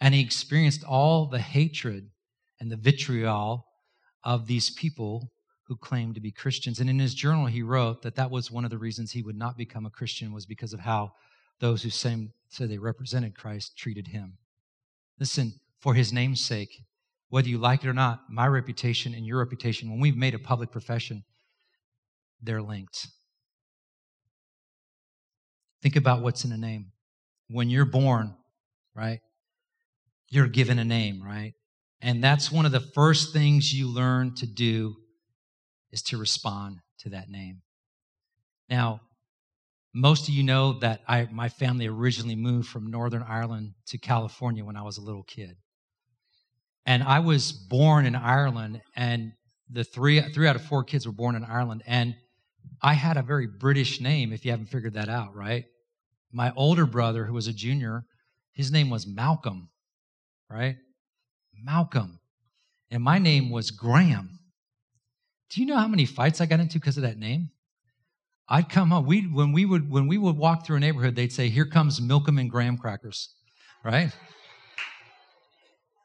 [0.00, 2.08] and he experienced all the hatred
[2.58, 3.66] and the vitriol
[4.24, 5.30] of these people
[5.66, 6.80] who claimed to be Christians.
[6.80, 9.36] And in his journal, he wrote that that was one of the reasons he would
[9.36, 11.12] not become a Christian was because of how
[11.60, 14.38] those who said they represented Christ treated him.
[15.20, 16.84] Listen, for his name's sake,
[17.32, 20.38] whether you like it or not, my reputation and your reputation, when we've made a
[20.38, 21.24] public profession,
[22.42, 23.06] they're linked.
[25.80, 26.92] Think about what's in a name.
[27.48, 28.34] When you're born,
[28.94, 29.20] right,
[30.28, 31.54] you're given a name, right?
[32.02, 34.96] And that's one of the first things you learn to do
[35.90, 37.62] is to respond to that name.
[38.68, 39.00] Now,
[39.94, 44.66] most of you know that I, my family originally moved from Northern Ireland to California
[44.66, 45.56] when I was a little kid.
[46.86, 49.32] And I was born in Ireland, and
[49.70, 52.14] the three three out of four kids were born in Ireland, and
[52.82, 54.32] I had a very British name.
[54.32, 55.64] If you haven't figured that out, right?
[56.32, 58.04] My older brother, who was a junior,
[58.52, 59.70] his name was Malcolm,
[60.50, 60.76] right?
[61.62, 62.18] Malcolm,
[62.90, 64.40] and my name was Graham.
[65.50, 67.50] Do you know how many fights I got into because of that name?
[68.48, 69.06] I'd come home.
[69.06, 72.00] We when we would when we would walk through a neighborhood, they'd say, "Here comes
[72.00, 73.34] Milkum and graham crackers,"
[73.84, 74.12] right?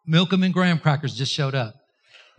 [0.09, 1.75] Milkum and graham crackers just showed up.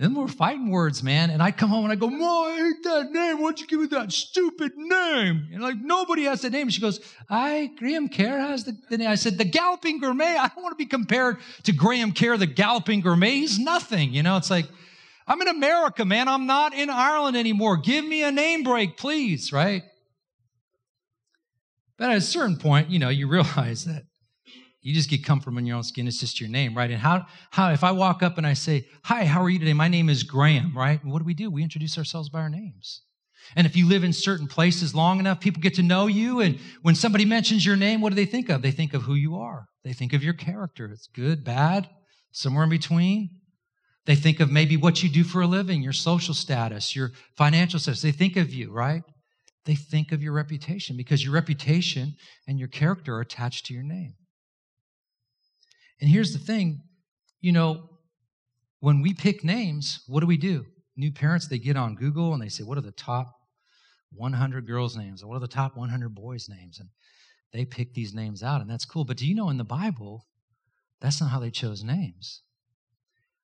[0.01, 1.31] And we're fighting words, man.
[1.31, 3.43] And I come home and I go, Mom, I hate that name.
[3.43, 5.49] Why'd you give me that stupid name?
[5.53, 6.63] And like, nobody has that name.
[6.63, 9.09] And she goes, I, Graham Kerr has the, the name.
[9.09, 10.37] I said, the Galloping Gourmet.
[10.37, 13.33] I don't want to be compared to Graham Kerr, the Galloping Gourmet.
[13.33, 14.15] He's nothing.
[14.15, 14.67] You know, it's like,
[15.27, 16.29] I'm in America, man.
[16.29, 17.77] I'm not in Ireland anymore.
[17.77, 19.83] Give me a name break, please, right?
[21.99, 24.05] But at a certain point, you know, you realize that
[24.81, 26.07] you just get comfort in your own skin.
[26.07, 26.91] It's just your name, right?
[26.91, 29.73] And how, how, if I walk up and I say, Hi, how are you today?
[29.73, 31.05] My name is Graham, right?
[31.05, 31.51] What do we do?
[31.51, 33.03] We introduce ourselves by our names.
[33.57, 36.41] And if you live in certain places long enough, people get to know you.
[36.41, 38.63] And when somebody mentions your name, what do they think of?
[38.63, 39.67] They think of who you are.
[39.85, 40.87] They think of your character.
[40.87, 41.89] It's good, bad,
[42.31, 43.31] somewhere in between.
[44.05, 47.79] They think of maybe what you do for a living, your social status, your financial
[47.79, 48.03] status.
[48.03, 49.03] They think of you, right?
[49.65, 52.15] They think of your reputation because your reputation
[52.47, 54.15] and your character are attached to your name.
[56.01, 56.83] And here's the thing
[57.41, 57.89] you know,
[58.81, 60.67] when we pick names, what do we do?
[60.97, 63.33] New parents, they get on Google and they say, What are the top
[64.13, 65.23] 100 girls' names?
[65.23, 66.79] Or what are the top 100 boys' names?
[66.81, 66.89] And
[67.53, 69.05] they pick these names out, and that's cool.
[69.05, 70.27] But do you know in the Bible,
[71.01, 72.43] that's not how they chose names?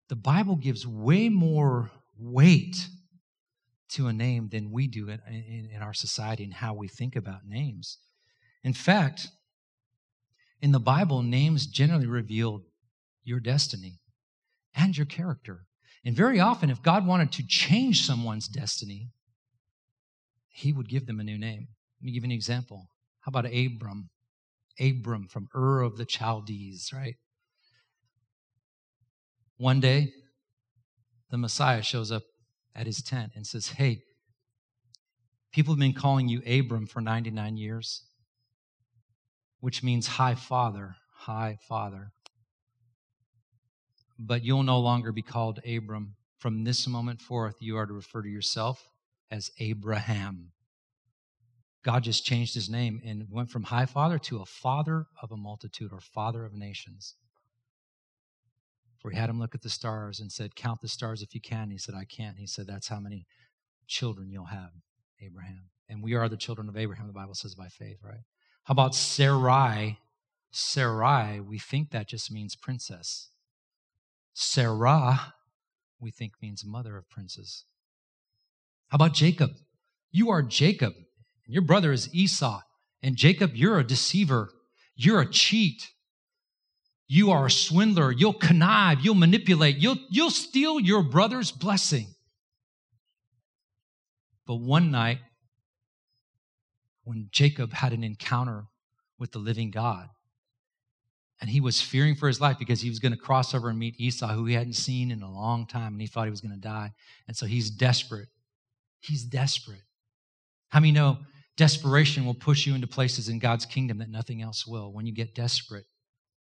[0.09, 2.89] The Bible gives way more weight
[3.89, 7.17] to a name than we do in, in, in our society and how we think
[7.17, 7.99] about names.
[8.63, 9.29] In fact,
[10.61, 12.63] in the Bible, names generally reveal
[13.25, 14.01] your destiny
[14.75, 15.67] and your character.
[16.05, 19.11] And very often, if God wanted to change someone's destiny,
[20.49, 21.69] he would give them a new name.
[22.01, 22.89] Let me give you an example.
[23.21, 24.11] How about Abram?
[24.79, 27.17] Abram from Ur of the Chaldees, right?
[29.57, 30.13] One day,
[31.31, 32.23] the Messiah shows up
[32.75, 34.03] at his tent and says, Hey,
[35.53, 38.05] people have been calling you Abram for 99 years,
[39.67, 42.13] which means high father, high father.
[44.17, 46.15] But you'll no longer be called Abram.
[46.39, 48.89] From this moment forth, you are to refer to yourself
[49.29, 50.53] as Abraham.
[51.85, 55.37] God just changed his name and went from high father to a father of a
[55.37, 57.17] multitude or father of nations.
[59.01, 61.41] For he had him look at the stars and said, Count the stars if you
[61.41, 61.71] can.
[61.71, 62.39] He said, I can't.
[62.39, 63.27] He said, That's how many
[63.89, 64.71] children you'll have,
[65.21, 65.71] Abraham.
[65.89, 68.23] And we are the children of Abraham, the Bible says, by faith, right?
[68.67, 69.99] How about Sarai?
[70.51, 73.29] Sarai, we think that just means princess.
[74.35, 75.35] Sarah,
[76.01, 77.65] we think means mother of princes.
[78.89, 79.53] How about Jacob?
[80.11, 80.95] You are Jacob,
[81.45, 82.61] and your brother is Esau.
[83.05, 84.51] And Jacob, you're a deceiver.
[84.97, 85.91] You're a cheat.
[87.07, 88.11] You are a swindler.
[88.11, 88.99] You'll connive.
[89.01, 89.77] You'll manipulate.
[89.77, 92.09] You'll, you'll steal your brother's blessing.
[94.45, 95.19] But one night,
[97.07, 98.65] when Jacob had an encounter
[99.17, 100.09] with the living God,
[101.41, 103.79] and he was fearing for his life because he was going to cross over and
[103.79, 106.41] meet Esau, who he hadn't seen in a long time, and he thought he was
[106.41, 106.93] going to die.
[107.29, 108.29] And so he's desperate.
[108.99, 109.83] He's desperate.
[110.71, 111.19] How many know
[111.57, 114.93] desperation will push you into places in God's kingdom that nothing else will?
[114.93, 115.85] When you get desperate,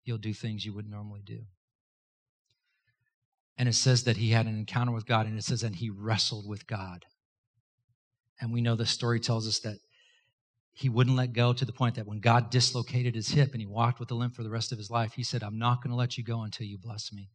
[0.05, 1.40] you'll do things you wouldn't normally do.
[3.59, 5.90] And it says that he had an encounter with God, and it says, that he
[5.90, 7.05] wrestled with God.
[8.40, 9.77] And we know the story tells us that
[10.76, 13.66] he wouldn't let go to the point that when God dislocated his hip and he
[13.66, 15.92] walked with a limp for the rest of his life, he said, I'm not going
[15.92, 17.30] to let you go until you bless me.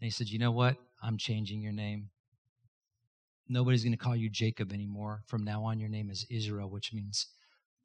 [0.00, 0.76] And he said, You know what?
[1.02, 2.10] I'm changing your name.
[3.48, 5.22] Nobody's going to call you Jacob anymore.
[5.26, 7.28] From now on, your name is Israel, which means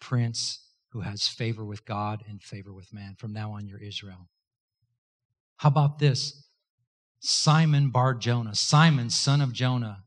[0.01, 3.15] prince who has favor with God and favor with man.
[3.17, 4.27] From now on, you're Israel.
[5.57, 6.43] How about this?
[7.21, 10.03] Simon Bar Jonah, Simon, son of Jonah.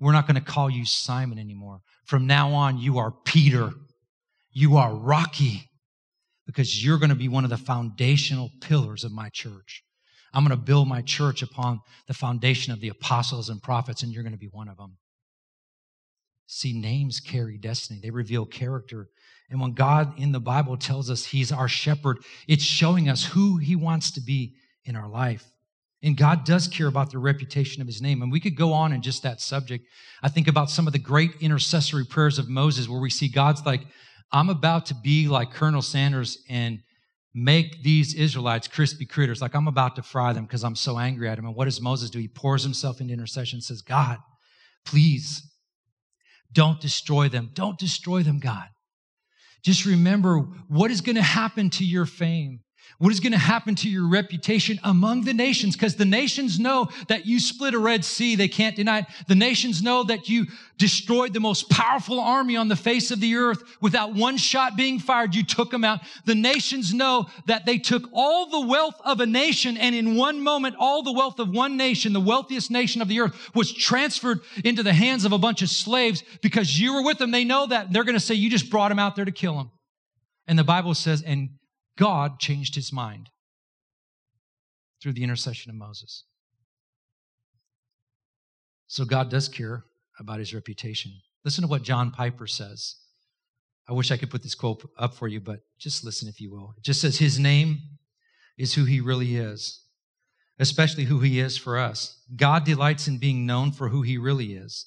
[0.00, 1.82] We're not going to call you Simon anymore.
[2.06, 3.74] From now on, you are Peter
[4.54, 5.68] you are rocky
[6.46, 9.82] because you're going to be one of the foundational pillars of my church.
[10.32, 14.12] I'm going to build my church upon the foundation of the apostles and prophets, and
[14.12, 14.96] you're going to be one of them.
[16.46, 19.08] See, names carry destiny, they reveal character.
[19.50, 23.58] And when God in the Bible tells us He's our shepherd, it's showing us who
[23.58, 25.44] He wants to be in our life.
[26.02, 28.20] And God does care about the reputation of his name.
[28.20, 29.86] And we could go on in just that subject.
[30.22, 33.64] I think about some of the great intercessory prayers of Moses where we see God's
[33.64, 33.80] like,
[34.32, 36.80] I'm about to be like Colonel Sanders and
[37.34, 39.42] make these Israelites crispy critters.
[39.42, 41.46] Like I'm about to fry them because I'm so angry at them.
[41.46, 42.18] And what does Moses do?
[42.18, 44.18] He pours himself into intercession and says, God,
[44.84, 45.42] please
[46.52, 47.50] don't destroy them.
[47.52, 48.68] Don't destroy them, God.
[49.64, 52.60] Just remember what is going to happen to your fame.
[52.98, 55.74] What is going to happen to your reputation among the nations?
[55.74, 58.36] Because the nations know that you split a Red Sea.
[58.36, 59.06] They can't deny it.
[59.26, 60.46] The nations know that you
[60.78, 65.00] destroyed the most powerful army on the face of the earth without one shot being
[65.00, 65.34] fired.
[65.34, 66.00] You took them out.
[66.24, 70.40] The nations know that they took all the wealth of a nation and in one
[70.40, 74.40] moment, all the wealth of one nation, the wealthiest nation of the earth was transferred
[74.64, 77.32] into the hands of a bunch of slaves because you were with them.
[77.32, 77.92] They know that.
[77.92, 79.70] They're going to say, you just brought them out there to kill them.
[80.46, 81.50] And the Bible says, and
[81.96, 83.30] God changed his mind
[85.02, 86.24] through the intercession of Moses.
[88.86, 89.84] So God does care
[90.18, 91.12] about his reputation.
[91.44, 92.96] Listen to what John Piper says.
[93.88, 96.50] I wish I could put this quote up for you, but just listen if you
[96.50, 96.74] will.
[96.78, 97.80] It just says, His name
[98.56, 99.82] is who he really is,
[100.58, 102.18] especially who he is for us.
[102.34, 104.86] God delights in being known for who he really is.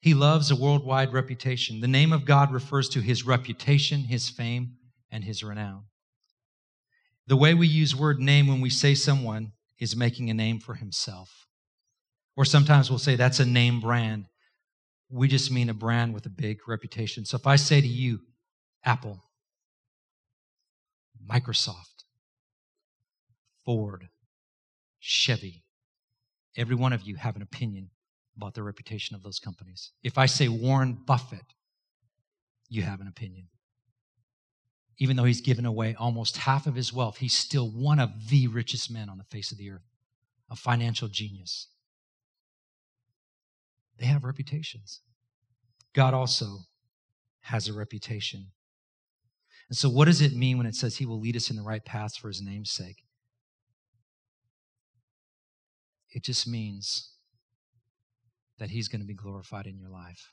[0.00, 1.80] He loves a worldwide reputation.
[1.80, 4.76] The name of God refers to his reputation, his fame,
[5.10, 5.84] and his renown.
[7.26, 10.74] The way we use word name when we say someone is making a name for
[10.74, 11.46] himself.
[12.36, 14.26] Or sometimes we'll say that's a name brand.
[15.10, 17.24] We just mean a brand with a big reputation.
[17.24, 18.20] So if I say to you,
[18.84, 19.22] Apple,
[21.26, 22.04] Microsoft,
[23.64, 24.08] Ford,
[24.98, 25.64] Chevy,
[26.56, 27.90] every one of you have an opinion
[28.36, 29.92] about the reputation of those companies.
[30.02, 31.54] If I say Warren Buffett,
[32.68, 33.48] you have an opinion
[34.98, 38.46] even though he's given away almost half of his wealth, he's still one of the
[38.46, 39.88] richest men on the face of the earth,
[40.50, 41.68] a financial genius.
[43.98, 45.00] They have reputations.
[45.94, 46.60] God also
[47.42, 48.46] has a reputation.
[49.68, 51.62] And so, what does it mean when it says he will lead us in the
[51.62, 53.04] right paths for his name's sake?
[56.14, 57.10] It just means
[58.58, 60.30] that He's going to be glorified in your life.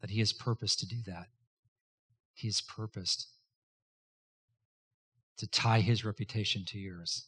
[0.00, 1.26] That He has purposed to do that.
[2.40, 3.28] He has purposed
[5.36, 7.26] to tie His reputation to yours.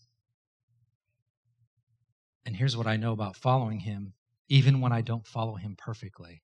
[2.47, 4.15] And here's what I know about following Him,
[4.49, 6.41] even when I don't follow Him perfectly.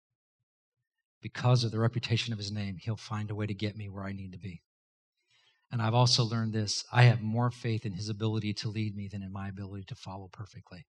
[1.22, 4.04] Because of the reputation of His name, He'll find a way to get me where
[4.04, 4.60] I need to be.
[5.72, 9.08] And I've also learned this I have more faith in His ability to lead me
[9.08, 10.86] than in my ability to follow perfectly.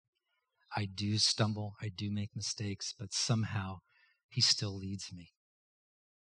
[0.76, 3.82] I do stumble, I do make mistakes, but somehow
[4.30, 5.34] He still leads me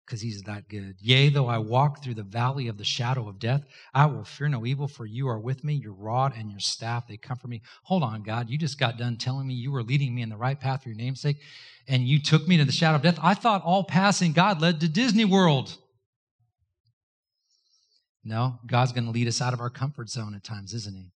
[0.10, 0.96] because He's that good.
[1.00, 3.62] Yea, though I walk through the valley of the shadow of death,
[3.94, 5.76] I will fear no evil, for you are with me.
[5.76, 7.62] Your rod and your staff, they comfort me.
[7.84, 8.50] Hold on, God.
[8.50, 10.90] You just got done telling me you were leading me in the right path for
[10.90, 11.38] your namesake,
[11.88, 13.20] and you took me to the shadow of death.
[13.22, 15.78] I thought all passing God led to Disney World.
[18.24, 21.12] No, God's going to lead us out of our comfort zone at times, isn't He?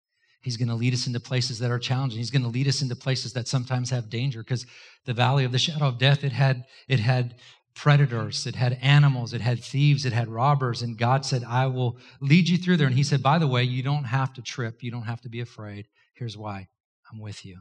[0.43, 2.19] He's going to lead us into places that are challenging.
[2.19, 4.67] He's going to lead us into places that sometimes have danger because
[5.05, 7.35] the valley of the shadow of death, it had, it had
[7.75, 10.83] predators, it had animals, it had thieves, it had robbers.
[10.83, 12.87] And God said, I will lead you through there.
[12.87, 14.83] And He said, by the way, you don't have to trip.
[14.83, 15.87] You don't have to be afraid.
[16.15, 16.69] Here's why
[17.11, 17.61] I'm with you.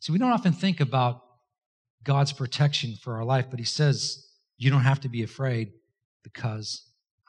[0.00, 1.22] See, we don't often think about
[2.02, 4.26] God's protection for our life, but He says,
[4.58, 5.72] you don't have to be afraid
[6.22, 6.82] because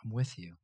[0.04, 0.56] I'm with you.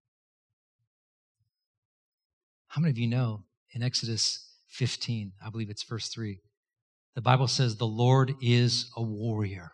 [2.67, 6.39] How many of you know in Exodus 15, I believe it's verse 3,
[7.15, 9.73] the Bible says the Lord is a warrior,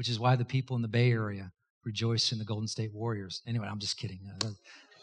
[0.00, 1.52] which is why the people in the Bay Area
[1.84, 3.42] rejoice in the Golden State Warriors.
[3.46, 4.18] Anyway, I'm just kidding.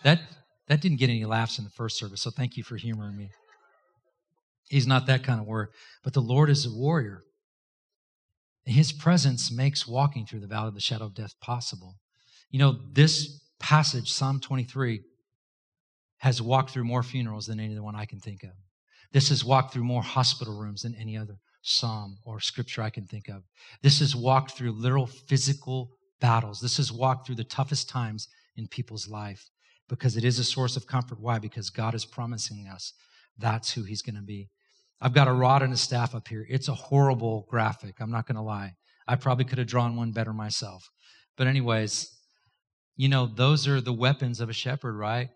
[0.01, 0.21] That,
[0.67, 3.29] that didn't get any laughs in the first service, so thank you for humoring me.
[4.69, 5.69] He's not that kind of warrior,
[6.03, 7.21] but the Lord is a warrior.
[8.65, 11.97] His presence makes walking through the valley of the shadow of death possible.
[12.49, 15.03] You know, this passage, Psalm 23,
[16.21, 18.53] has walked through more funerals than any other one I can think of.
[19.13, 21.35] This has walked through more hospital rooms than any other
[21.67, 23.43] psalm or scripture I can think of.
[23.83, 25.91] This has walked through literal physical
[26.21, 26.59] battles.
[26.59, 29.49] This has walked through the toughest times in people's life
[29.89, 31.19] because it is a source of comfort.
[31.19, 31.39] Why?
[31.39, 32.93] Because God is promising us
[33.37, 34.49] that's who He's going to be.
[34.99, 36.45] I've got a rod and a staff up here.
[36.49, 37.95] It's a horrible graphic.
[37.99, 38.73] I'm not going to lie.
[39.07, 40.89] I probably could have drawn one better myself.
[41.37, 42.09] But, anyways,
[42.95, 45.29] you know, those are the weapons of a shepherd, right?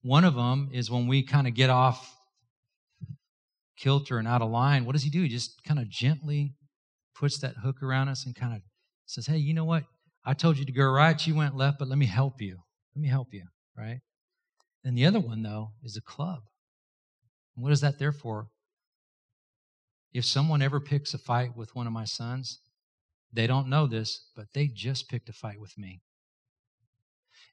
[0.00, 2.16] One of them is when we kind of get off
[3.76, 5.22] kilter and out of line, what does he do?
[5.22, 6.54] He just kind of gently
[7.14, 8.62] puts that hook around us and kind of
[9.06, 9.84] says, Hey, you know what?
[10.24, 12.58] I told you to go right, you went left, but let me help you.
[12.94, 13.44] Let me help you,
[13.76, 14.00] right?
[14.84, 16.40] And the other one, though, is a club.
[17.56, 18.48] And what is that there for?
[20.12, 22.60] If someone ever picks a fight with one of my sons,
[23.32, 26.02] they don't know this, but they just picked a fight with me.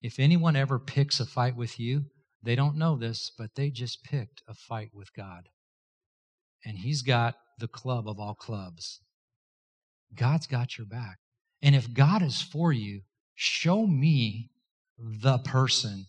[0.01, 2.05] If anyone ever picks a fight with you,
[2.41, 5.49] they don't know this, but they just picked a fight with God.
[6.65, 9.01] And He's got the club of all clubs.
[10.15, 11.17] God's got your back.
[11.61, 13.01] And if God is for you,
[13.35, 14.49] show me
[14.97, 16.07] the person,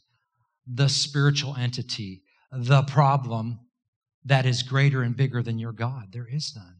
[0.67, 2.23] the spiritual entity,
[2.53, 3.61] the problem
[4.25, 6.13] that is greater and bigger than your God.
[6.13, 6.77] There is none.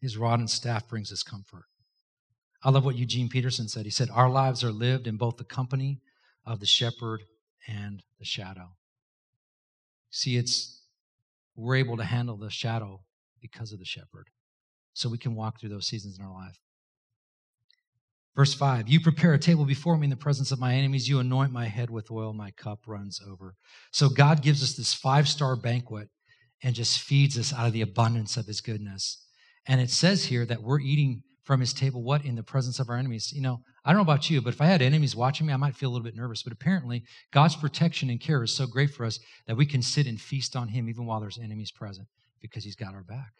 [0.00, 1.64] His rod and staff brings us comfort.
[2.62, 3.84] I love what Eugene Peterson said.
[3.84, 6.00] He said, Our lives are lived in both the company
[6.46, 7.22] of the shepherd
[7.66, 8.72] and the shadow.
[10.10, 10.82] See, it's
[11.56, 13.02] we're able to handle the shadow
[13.40, 14.28] because of the shepherd.
[14.92, 16.58] So we can walk through those seasons in our life.
[18.36, 21.08] Verse 5 You prepare a table before me in the presence of my enemies.
[21.08, 22.32] You anoint my head with oil.
[22.32, 23.54] My cup runs over.
[23.92, 26.08] So God gives us this five star banquet
[26.62, 29.24] and just feeds us out of the abundance of his goodness.
[29.66, 32.88] And it says here that we're eating from his table what in the presence of
[32.88, 33.32] our enemies?
[33.32, 35.56] You know i don't know about you but if i had enemies watching me i
[35.56, 38.90] might feel a little bit nervous but apparently god's protection and care is so great
[38.90, 42.08] for us that we can sit and feast on him even while there's enemies present
[42.44, 43.32] because he's got our back.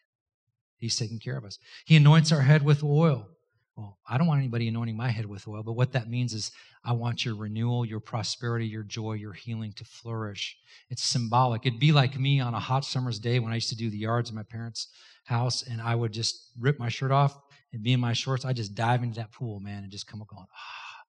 [0.78, 1.58] He's taking care of us.
[1.84, 3.28] He anoints our head with oil.
[3.76, 6.52] Well i don't want anybody anointing my head with oil but what that means is
[6.84, 10.56] i want your renewal your prosperity your joy your healing to flourish.
[10.90, 11.66] It's symbolic.
[11.66, 13.98] It'd be like me on a hot summer's day when i used to do the
[13.98, 14.88] yards in my parents
[15.24, 17.36] house and i would just rip my shirt off
[17.74, 20.22] and be in my shorts, I just dive into that pool, man, and just come
[20.22, 21.02] up going, ah.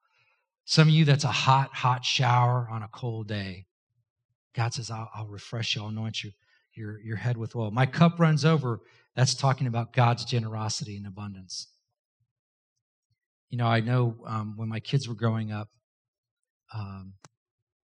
[0.65, 3.67] Some of you, that's a hot, hot shower on a cold day.
[4.55, 6.31] God says, I'll, I'll refresh you, I'll anoint you,
[6.73, 7.69] your, your head with oil.
[7.69, 8.81] My cup runs over.
[9.15, 11.67] That's talking about God's generosity and abundance.
[13.49, 15.69] You know, I know um, when my kids were growing up,
[16.73, 17.13] um,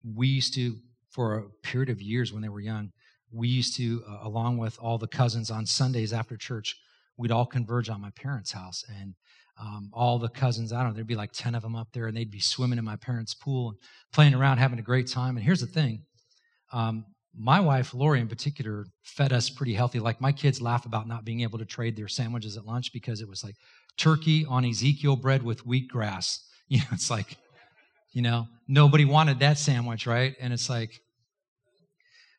[0.03, 0.77] we used to,
[1.11, 2.91] for a period of years when they were young,
[3.31, 6.75] we used to, uh, along with all the cousins on Sundays after church,
[7.17, 9.13] we'd all converge on my parents' house and
[9.59, 12.07] um, all the cousins, I don't know, there'd be like 10 of them up there
[12.07, 13.77] and they'd be swimming in my parents' pool and
[14.11, 15.37] playing around, having a great time.
[15.37, 16.03] And here's the thing
[16.71, 17.05] um,
[17.37, 19.99] my wife, Lori, in particular, fed us pretty healthy.
[19.99, 23.21] Like my kids laugh about not being able to trade their sandwiches at lunch because
[23.21, 23.55] it was like
[23.97, 26.39] turkey on Ezekiel bread with wheatgrass.
[26.71, 27.35] You know, it's like,
[28.13, 30.35] you know, nobody wanted that sandwich, right?
[30.39, 31.01] And it's like,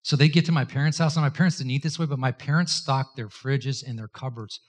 [0.02, 2.18] so they get to my parents' house, and my parents didn't eat this way, but
[2.18, 4.60] my parents stocked their fridges and their cupboards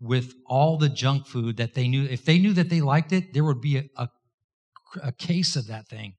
[0.00, 2.04] with all the junk food that they knew.
[2.04, 4.08] If they knew that they liked it, there would be a, a,
[5.02, 6.14] a case of that thing.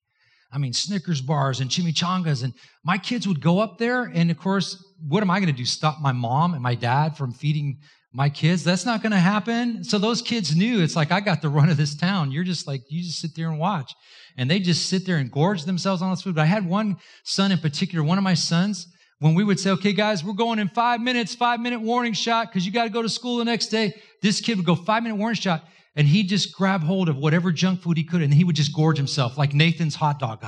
[0.51, 2.43] I mean, Snickers bars and chimichangas.
[2.43, 2.53] And
[2.83, 4.03] my kids would go up there.
[4.03, 5.65] And of course, what am I going to do?
[5.65, 7.77] Stop my mom and my dad from feeding
[8.17, 8.63] my kids?
[8.63, 9.83] That's not going to happen.
[9.83, 12.31] So those kids knew it's like, I got the run of this town.
[12.31, 13.93] You're just like, you just sit there and watch.
[14.37, 16.33] And they just sit there and gorge themselves on this food.
[16.33, 18.87] But I had one son in particular, one of my sons,
[19.19, 22.47] when we would say, okay, guys, we're going in five minutes, five minute warning shot,
[22.47, 23.93] because you got to go to school the next day.
[24.23, 25.65] This kid would go five minute warning shot
[25.95, 28.73] and he'd just grab hold of whatever junk food he could and he would just
[28.73, 30.43] gorge himself like Nathan's hot dog.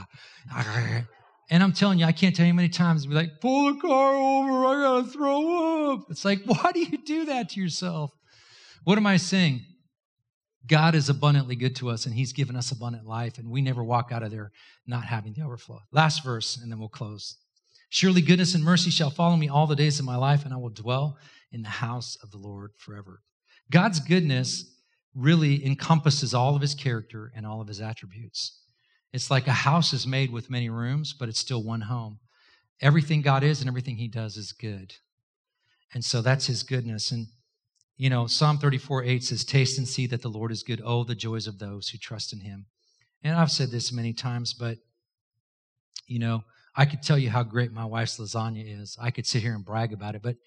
[1.50, 3.80] And I'm telling you, I can't tell you how many times be like, pull the
[3.80, 6.06] car over, I gotta throw up.
[6.10, 8.12] It's like, why do you do that to yourself?
[8.84, 9.66] What am I saying?
[10.68, 13.84] God is abundantly good to us and he's given us abundant life and we never
[13.84, 14.52] walk out of there
[14.86, 15.80] not having the overflow.
[15.92, 17.38] Last verse and then we'll close.
[17.90, 20.58] Surely goodness and mercy shall follow me all the days of my life and I
[20.58, 21.18] will dwell
[21.52, 23.22] in the house of the Lord forever.
[23.72, 24.64] God's goodness
[25.16, 28.62] really encompasses all of his character and all of his attributes.
[29.12, 32.20] It's like a house is made with many rooms, but it's still one home.
[32.82, 34.94] Everything God is and everything he does is good.
[35.94, 37.12] And so that's his goodness.
[37.12, 37.28] And,
[37.98, 40.82] you know, Psalm 34 8 says, Taste and see that the Lord is good.
[40.86, 42.68] Oh, the joys of those who trust in him.
[43.24, 44.78] And I've said this many times, but,
[46.08, 46.44] you know,
[46.76, 48.96] I could tell you how great my wife's lasagna is.
[49.02, 50.38] I could sit here and brag about it, but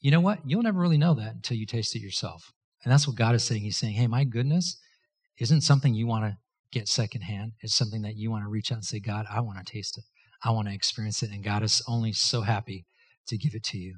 [0.00, 0.38] you know what?
[0.46, 2.52] You'll never really know that until you taste it yourself.
[2.84, 3.62] And that's what God is saying.
[3.62, 4.76] He's saying, hey, my goodness
[5.38, 6.38] isn't something you want to
[6.74, 7.52] get secondhand.
[7.60, 9.96] It's something that you want to reach out and say, God, I want to taste
[9.96, 10.04] it.
[10.42, 11.30] I want to experience it.
[11.30, 12.84] And God is only so happy
[13.26, 13.96] to give it to you.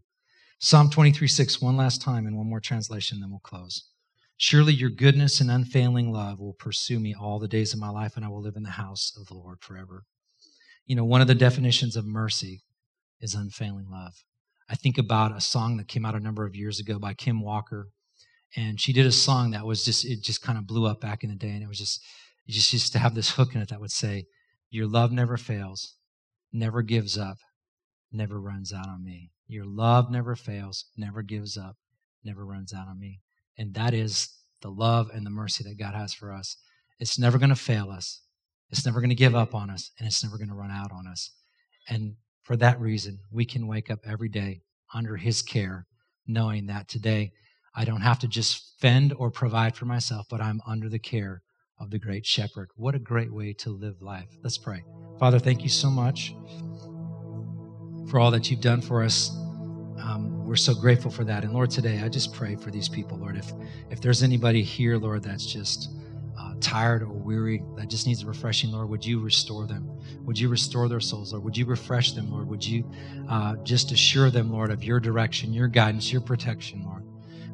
[0.59, 3.89] Psalm 23 6, one last time and one more translation, then we'll close.
[4.37, 8.16] Surely your goodness and unfailing love will pursue me all the days of my life,
[8.16, 10.05] and I will live in the house of the Lord forever.
[10.87, 12.62] You know, one of the definitions of mercy
[13.20, 14.12] is unfailing love.
[14.68, 17.41] I think about a song that came out a number of years ago by Kim
[17.41, 17.89] Walker
[18.55, 21.24] and she did a song that was just it just kind of blew up back
[21.24, 22.03] in the day and it was just
[22.47, 24.27] it just used to have this hook in it that would say
[24.71, 25.97] your love never fails
[26.53, 27.39] never gives up
[28.13, 29.31] never runs out on me.
[29.47, 31.77] Your love never fails never gives up
[32.25, 33.21] never runs out on me.
[33.57, 34.29] And that is
[34.63, 36.57] the love and the mercy that god has for us.
[36.99, 38.23] It's never going to fail us.
[38.71, 40.93] It's never going to give up on us and it's never going to run out
[40.93, 41.31] on us.
[41.89, 44.63] And for that reason we can wake up every day
[44.95, 45.87] under his care
[46.27, 47.33] knowing that today
[47.75, 51.43] I don't have to just fend or provide for myself, but I'm under the care
[51.79, 52.70] of the great shepherd.
[52.77, 54.29] What a great way to live life.
[54.43, 54.83] Let's pray.
[55.18, 56.35] Father, thank you so much
[58.11, 59.31] for all that you've done for us.
[59.99, 61.43] Um, we're so grateful for that.
[61.43, 63.37] And Lord, today I just pray for these people, Lord.
[63.37, 63.53] If
[63.91, 65.91] if there's anybody here, Lord, that's just
[66.39, 69.91] uh, tired or weary, that just needs a refreshing, Lord, would you restore them?
[70.24, 71.45] Would you restore their souls, Lord?
[71.45, 72.49] Would you refresh them, Lord?
[72.49, 72.91] Would you
[73.29, 77.03] uh, just assure them, Lord, of your direction, your guidance, your protection, Lord?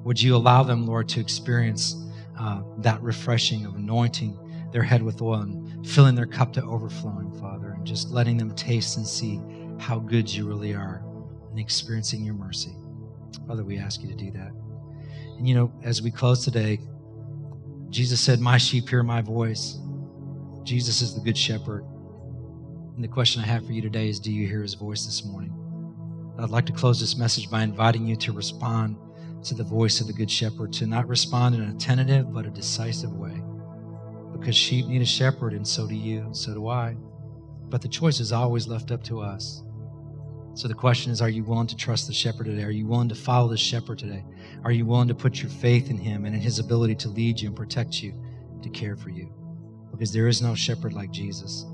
[0.05, 1.95] Would you allow them, Lord, to experience
[2.43, 4.37] uh, that refreshing of anointing
[4.73, 8.53] their head with oil and filling their cup to overflowing, Father, and just letting them
[8.57, 9.41] taste and see
[9.79, 11.05] how good you really are
[11.51, 12.75] and experiencing your mercy.
[13.47, 14.51] Father, we ask you to do that.
[15.39, 16.81] And you know, as we close today,
[17.91, 19.79] Jesus said, My sheep hear my voice.
[20.65, 21.85] Jesus is the good shepherd.
[22.97, 25.25] And the question I have for you today is Do you hear his voice this
[25.25, 25.55] morning?
[26.39, 28.97] I'd like to close this message by inviting you to respond
[29.45, 32.51] to the voice of the Good Shepherd, to not respond in a tentative but a
[32.51, 33.43] decisive way.
[34.33, 36.97] Because sheep need a shepherd, and so do you, so do I.
[37.69, 39.63] But the choice is always left up to us.
[40.55, 42.63] So the question is Are you willing to trust the shepherd today?
[42.63, 44.25] Are you willing to follow the shepherd today?
[44.65, 47.41] Are you willing to put your faith in him and in his ability to lead
[47.41, 48.15] you and protect you,
[48.63, 49.33] to care for you?
[49.91, 51.67] Because there is no shepherd like Jesus.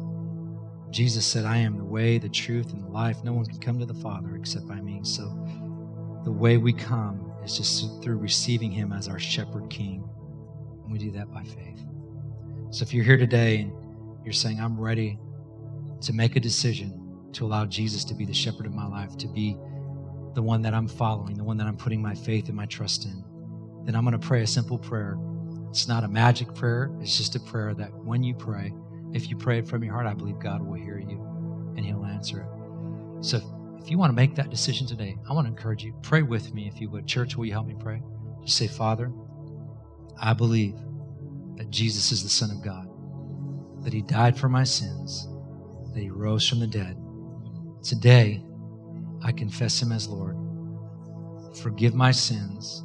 [0.90, 3.22] Jesus said, I am the way, the truth, and the life.
[3.22, 5.00] No one can come to the Father except by me.
[5.02, 5.24] So
[6.24, 10.08] the way we come is just through receiving Him as our shepherd king.
[10.82, 11.82] And we do that by faith.
[12.70, 13.72] So if you're here today and
[14.24, 15.18] you're saying, I'm ready
[16.02, 19.28] to make a decision to allow Jesus to be the shepherd of my life, to
[19.28, 19.56] be
[20.34, 23.06] the one that I'm following, the one that I'm putting my faith and my trust
[23.06, 23.24] in,
[23.84, 25.18] then I'm going to pray a simple prayer.
[25.70, 28.72] It's not a magic prayer, it's just a prayer that when you pray,
[29.12, 32.04] if you pray it from your heart, I believe God will hear you and He'll
[32.04, 33.24] answer it.
[33.24, 33.40] So
[33.80, 35.94] if you want to make that decision today, I want to encourage you.
[36.02, 37.06] Pray with me if you would.
[37.06, 38.02] Church, will you help me pray?
[38.44, 39.10] Just say, Father,
[40.20, 40.74] I believe
[41.56, 42.88] that Jesus is the Son of God,
[43.84, 45.28] that He died for my sins,
[45.94, 46.96] that He rose from the dead.
[47.82, 48.42] Today,
[49.22, 50.36] I confess him as Lord.
[51.62, 52.84] Forgive my sins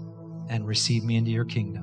[0.49, 1.82] and receive me into your kingdom.